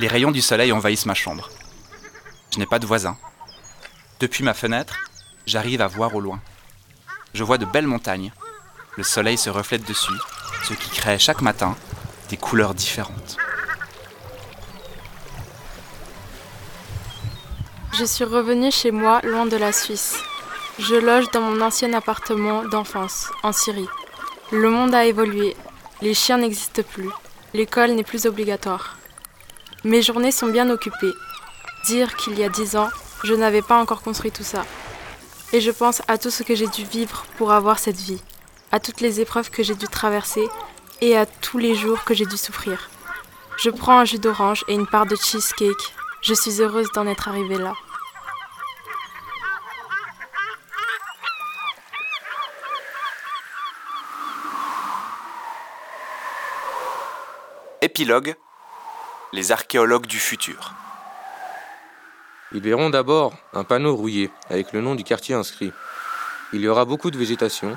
Les 0.00 0.08
rayons 0.08 0.32
du 0.32 0.42
soleil 0.42 0.72
envahissent 0.72 1.06
ma 1.06 1.14
chambre. 1.14 1.50
Je 2.52 2.58
n'ai 2.58 2.66
pas 2.66 2.80
de 2.80 2.86
voisins. 2.86 3.16
Depuis 4.18 4.42
ma 4.42 4.52
fenêtre, 4.52 4.96
j'arrive 5.46 5.80
à 5.80 5.86
voir 5.86 6.14
au 6.16 6.20
loin. 6.20 6.40
Je 7.32 7.44
vois 7.44 7.58
de 7.58 7.64
belles 7.64 7.86
montagnes. 7.86 8.32
Le 8.96 9.04
soleil 9.04 9.38
se 9.38 9.50
reflète 9.50 9.86
dessus, 9.86 10.18
ce 10.64 10.74
qui 10.74 10.90
crée 10.90 11.18
chaque 11.18 11.42
matin 11.42 11.76
des 12.28 12.36
couleurs 12.36 12.74
différentes. 12.74 13.36
Je 17.92 18.04
suis 18.04 18.24
revenue 18.24 18.72
chez 18.72 18.90
moi, 18.90 19.20
loin 19.22 19.46
de 19.46 19.56
la 19.56 19.72
Suisse. 19.72 20.18
Je 20.80 20.96
loge 20.96 21.30
dans 21.30 21.40
mon 21.40 21.60
ancien 21.60 21.92
appartement 21.92 22.64
d'enfance, 22.64 23.30
en 23.44 23.52
Syrie. 23.52 23.88
Le 24.50 24.68
monde 24.70 24.94
a 24.94 25.04
évolué. 25.04 25.56
Les 26.02 26.14
chiens 26.14 26.38
n'existent 26.38 26.82
plus. 26.82 27.10
L'école 27.52 27.92
n'est 27.92 28.02
plus 28.02 28.26
obligatoire. 28.26 28.96
Mes 29.84 30.00
journées 30.00 30.32
sont 30.32 30.46
bien 30.46 30.70
occupées. 30.70 31.12
Dire 31.84 32.16
qu'il 32.16 32.38
y 32.38 32.42
a 32.42 32.48
dix 32.48 32.74
ans, 32.74 32.88
je 33.22 33.34
n'avais 33.34 33.60
pas 33.60 33.78
encore 33.78 34.00
construit 34.00 34.30
tout 34.30 34.42
ça. 34.42 34.64
Et 35.52 35.60
je 35.60 35.70
pense 35.70 36.00
à 36.08 36.16
tout 36.16 36.30
ce 36.30 36.42
que 36.42 36.54
j'ai 36.54 36.68
dû 36.68 36.84
vivre 36.84 37.26
pour 37.36 37.52
avoir 37.52 37.78
cette 37.78 37.98
vie, 37.98 38.22
à 38.72 38.80
toutes 38.80 39.02
les 39.02 39.20
épreuves 39.20 39.50
que 39.50 39.62
j'ai 39.62 39.74
dû 39.74 39.86
traverser 39.86 40.48
et 41.02 41.18
à 41.18 41.26
tous 41.26 41.58
les 41.58 41.74
jours 41.74 42.02
que 42.04 42.14
j'ai 42.14 42.24
dû 42.24 42.38
souffrir. 42.38 42.88
Je 43.58 43.68
prends 43.68 43.98
un 43.98 44.06
jus 44.06 44.18
d'orange 44.18 44.64
et 44.68 44.74
une 44.74 44.86
part 44.86 45.04
de 45.04 45.16
cheesecake. 45.16 45.94
Je 46.22 46.32
suis 46.32 46.62
heureuse 46.62 46.90
d'en 46.94 47.06
être 47.06 47.28
arrivée 47.28 47.58
là. 47.58 47.74
Épilogue 57.82 58.34
Les 59.34 59.50
archéologues 59.50 60.06
du 60.06 60.20
futur. 60.20 60.74
Ils 62.52 62.60
verront 62.60 62.88
d'abord 62.88 63.34
un 63.52 63.64
panneau 63.64 63.96
rouillé 63.96 64.30
avec 64.48 64.72
le 64.72 64.80
nom 64.80 64.94
du 64.94 65.02
quartier 65.02 65.34
inscrit. 65.34 65.72
Il 66.52 66.60
y 66.60 66.68
aura 66.68 66.84
beaucoup 66.84 67.10
de 67.10 67.18
végétation, 67.18 67.76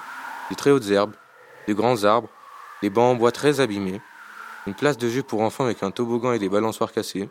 des 0.51 0.55
très 0.55 0.69
hautes 0.69 0.87
herbes, 0.91 1.15
de 1.67 1.73
grands 1.73 2.03
arbres, 2.03 2.29
des 2.83 2.91
bancs 2.91 3.15
en 3.15 3.15
bois 3.15 3.31
très 3.31 3.59
abîmés, 3.59 3.99
une 4.67 4.75
place 4.75 4.99
de 4.99 5.09
jeu 5.09 5.23
pour 5.23 5.41
enfants 5.41 5.63
avec 5.63 5.81
un 5.81 5.89
toboggan 5.89 6.33
et 6.33 6.37
des 6.37 6.47
balançoires 6.47 6.91
cassés. 6.91 7.27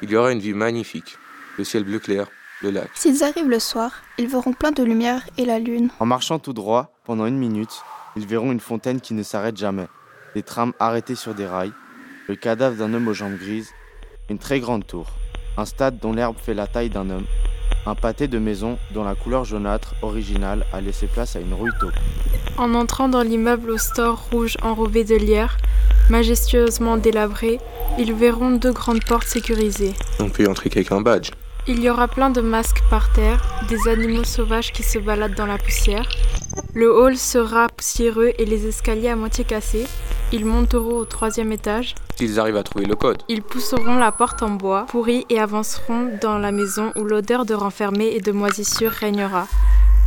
Il 0.00 0.10
y 0.10 0.16
aura 0.16 0.32
une 0.32 0.40
vue 0.40 0.54
magnifique, 0.54 1.18
le 1.58 1.64
ciel 1.64 1.84
bleu 1.84 1.98
clair, 1.98 2.28
le 2.62 2.70
lac. 2.70 2.88
S'ils 2.94 3.22
arrivent 3.22 3.50
le 3.50 3.60
soir, 3.60 3.92
ils 4.16 4.26
verront 4.26 4.54
plein 4.54 4.72
de 4.72 4.82
lumière 4.82 5.28
et 5.36 5.44
la 5.44 5.58
lune. 5.58 5.90
En 5.98 6.06
marchant 6.06 6.38
tout 6.38 6.54
droit, 6.54 6.94
pendant 7.04 7.26
une 7.26 7.36
minute, 7.36 7.82
ils 8.16 8.26
verront 8.26 8.52
une 8.52 8.60
fontaine 8.60 9.02
qui 9.02 9.12
ne 9.12 9.22
s'arrête 9.22 9.58
jamais, 9.58 9.88
des 10.34 10.42
trams 10.42 10.72
arrêtés 10.78 11.14
sur 11.14 11.34
des 11.34 11.46
rails, 11.46 11.74
le 12.28 12.36
cadavre 12.36 12.76
d'un 12.76 12.92
homme 12.94 13.08
aux 13.08 13.14
jambes 13.14 13.36
grises, 13.36 13.72
une 14.28 14.38
très 14.38 14.60
grande 14.60 14.86
tour, 14.86 15.06
un 15.56 15.64
stade 15.64 15.98
dont 15.98 16.12
l'herbe 16.12 16.36
fait 16.40 16.54
la 16.54 16.66
taille 16.66 16.90
d'un 16.90 17.10
homme, 17.10 17.26
un 17.86 17.94
pâté 17.94 18.28
de 18.28 18.38
maison 18.38 18.78
dont 18.92 19.04
la 19.04 19.14
couleur 19.14 19.44
jaunâtre 19.44 19.94
originale 20.02 20.66
a 20.72 20.80
laissé 20.80 21.06
place 21.06 21.36
à 21.36 21.40
une 21.40 21.54
rouille 21.54 21.72
taupe. 21.80 21.94
En 22.56 22.74
entrant 22.74 23.08
dans 23.08 23.22
l'immeuble 23.22 23.70
au 23.70 23.78
store 23.78 24.22
rouge 24.30 24.56
enrobé 24.62 25.04
de 25.04 25.16
lierre, 25.16 25.56
majestueusement 26.10 26.96
délabré, 26.96 27.58
ils 27.98 28.12
verront 28.12 28.50
deux 28.50 28.72
grandes 28.72 29.04
portes 29.04 29.26
sécurisées. 29.26 29.94
On 30.20 30.28
peut 30.28 30.44
y 30.44 30.46
entrer 30.46 30.70
qu'avec 30.70 30.92
un 30.92 31.00
badge. 31.00 31.30
Il 31.66 31.80
y 31.82 31.90
aura 31.90 32.08
plein 32.08 32.30
de 32.30 32.40
masques 32.40 32.82
par 32.90 33.12
terre, 33.12 33.40
des 33.68 33.88
animaux 33.88 34.24
sauvages 34.24 34.72
qui 34.72 34.82
se 34.82 34.98
baladent 34.98 35.34
dans 35.34 35.46
la 35.46 35.58
poussière. 35.58 36.08
Le 36.74 36.92
hall 36.92 37.16
sera 37.16 37.68
poussiéreux 37.68 38.32
et 38.38 38.44
les 38.44 38.66
escaliers 38.66 39.08
à 39.08 39.16
moitié 39.16 39.44
cassés. 39.44 39.86
Ils 40.32 40.44
monteront 40.44 40.98
au 40.98 41.04
troisième 41.04 41.52
étage. 41.52 41.94
S'ils 42.20 42.38
arrivent 42.38 42.58
à 42.58 42.62
trouver 42.62 42.84
le 42.84 42.96
code. 42.96 43.22
Ils 43.30 43.40
pousseront 43.40 43.96
la 43.96 44.12
porte 44.12 44.42
en 44.42 44.50
bois 44.50 44.84
pourri 44.90 45.24
et 45.30 45.40
avanceront 45.40 46.18
dans 46.20 46.36
la 46.36 46.52
maison 46.52 46.92
où 46.96 47.04
l'odeur 47.04 47.46
de 47.46 47.54
renfermé 47.54 48.12
et 48.14 48.20
de 48.20 48.30
moisissure 48.30 48.90
régnera. 48.90 49.46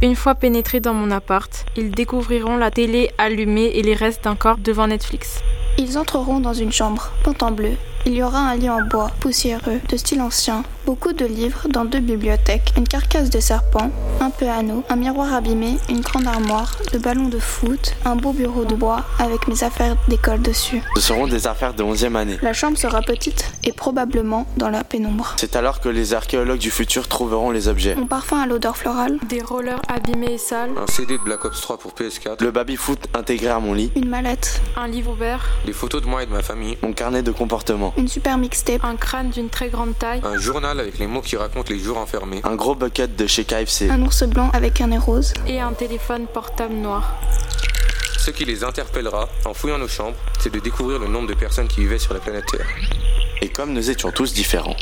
Une 0.04 0.16
fois 0.16 0.36
pénétrés 0.36 0.80
dans 0.80 0.94
mon 0.94 1.10
appart, 1.10 1.66
ils 1.76 1.90
découvriront 1.90 2.56
la 2.56 2.70
télé 2.70 3.10
allumée 3.18 3.72
et 3.74 3.82
les 3.82 3.96
restes 3.96 4.26
d'un 4.26 4.36
corps 4.36 4.60
devant 4.60 4.86
Netflix. 4.86 5.40
Ils 5.80 5.98
entreront 5.98 6.40
dans 6.40 6.54
une 6.54 6.72
chambre, 6.72 7.10
peinte 7.24 7.42
en 7.42 7.50
bleu. 7.50 7.72
Il 8.06 8.14
y 8.14 8.22
aura 8.22 8.42
un 8.42 8.58
lit 8.58 8.70
en 8.70 8.86
bois, 8.86 9.10
poussiéreux, 9.20 9.80
de 9.90 9.98
style 9.98 10.22
ancien, 10.22 10.62
beaucoup 10.86 11.14
de 11.14 11.26
livres 11.26 11.68
dans 11.70 11.86
deux 11.86 12.00
bibliothèques, 12.00 12.74
une 12.78 12.88
carcasse 12.88 13.30
de 13.30 13.40
serpent, 13.40 13.90
un 14.20 14.30
piano, 14.30 14.84
un 14.90 14.96
miroir 14.96 15.34
abîmé, 15.34 15.78
une 15.90 16.02
grande 16.02 16.28
armoire, 16.28 16.76
de 16.92 16.98
ballons 16.98 17.30
de 17.30 17.40
foot, 17.40 17.96
un 18.06 18.16
beau 18.16 18.34
bureau 18.34 18.66
de 18.66 18.76
bois 18.76 19.04
avec 19.20 19.48
mes 19.48 19.64
affaires 19.64 19.96
d'école 20.10 20.42
dessus. 20.42 20.82
Ce 20.96 21.02
seront 21.02 21.28
des 21.28 21.48
affaires 21.48 21.74
de 21.74 21.84
11e 21.84 22.16
année. 22.16 22.38
La 22.42 22.54
chambre 22.54 22.78
sera 22.78 23.02
petite 23.02 23.52
et 23.64 23.72
probablement 23.72 24.46
dans 24.58 24.70
la 24.70 24.84
pénombre. 24.84 25.36
C'est 25.38 25.56
alors 25.56 25.80
que 25.80 25.90
les 25.90 26.14
archéologues 26.14 26.60
du 26.60 26.72
futur 26.72 27.08
trouveront 27.08 27.52
les 27.52 27.68
objets. 27.68 27.96
Mon 27.96 28.08
parfum 28.08 28.42
à 28.42 28.46
l'odeur 28.48 28.76
florale, 28.78 29.18
Des 29.30 29.42
rollers 29.42 29.82
abîmés 29.88 30.34
et 30.34 30.38
sales, 30.38 30.72
Un 30.78 30.88
CD 30.92 31.18
de 31.18 31.24
Black 31.24 31.46
Ops 31.46 31.60
3 31.62 31.78
pour 31.78 31.94
PS4. 31.94 32.44
Le 32.44 32.52
baby-foot 32.52 33.08
intégré 33.14 33.48
à 33.50 33.60
mon 33.60 33.74
lit. 33.74 33.92
une 33.96 34.10
mallette, 34.10 34.62
un 34.76 34.88
livre 34.88 35.12
ouvert, 35.12 35.46
Des 35.66 35.74
photos 35.74 36.02
de 36.02 36.08
moi 36.08 36.24
et 36.24 36.26
de 36.26 36.32
ma 36.32 36.42
famille. 36.42 36.78
Mon 36.82 36.92
carnet 36.94 37.24
de 37.24 37.32
comportement. 37.32 37.94
une 37.98 38.08
super 38.08 38.38
mixtape, 38.38 38.84
un 38.84 38.96
crâne 38.96 39.30
d'une 39.30 39.50
très 39.50 39.70
grande 39.70 39.98
taille, 39.98 40.22
Un 40.24 40.38
journal 40.74 40.88
avec 40.88 41.00
les 41.00 41.08
mots 41.08 41.22
qui 41.22 41.36
racontent 41.36 41.72
les 41.72 41.80
jours 41.80 41.98
enfermés. 41.98 42.42
Un 42.44 42.56
gros 42.56 42.74
bucket 42.76 43.16
de 43.16 43.28
chez 43.28 43.46
KFC. 43.46 43.90
un 43.90 44.02
ours 44.02 44.24
blanc 44.24 44.50
avec 44.54 44.82
un 44.82 44.88
nez 44.88 44.98
rose. 44.98 45.34
et 45.48 45.60
un 45.60 45.74
téléphone 45.74 46.26
portable 46.28 46.74
noir. 46.74 47.16
Ce 48.18 48.32
qui 48.32 48.46
les 48.46 48.64
interpellera 48.64 49.28
en 49.46 49.54
fouillant 49.54 49.78
nos 49.78 49.88
chambres, 49.88 50.16
c'est 50.40 50.52
de 50.52 50.60
découvrir 50.60 51.00
le 51.00 51.08
nombre 51.08 51.28
de 51.28 51.34
personnes 51.34 51.68
qui 51.68 51.82
vivaient 51.82 52.00
sur 52.00 52.14
la 52.14 52.20
planète 52.20 52.46
Terre. 52.48 52.66
Et 53.42 53.50
comme 53.50 53.74
nous 53.74 53.90
étions 53.90 54.12
tous 54.12 54.34
différents, 54.34 54.76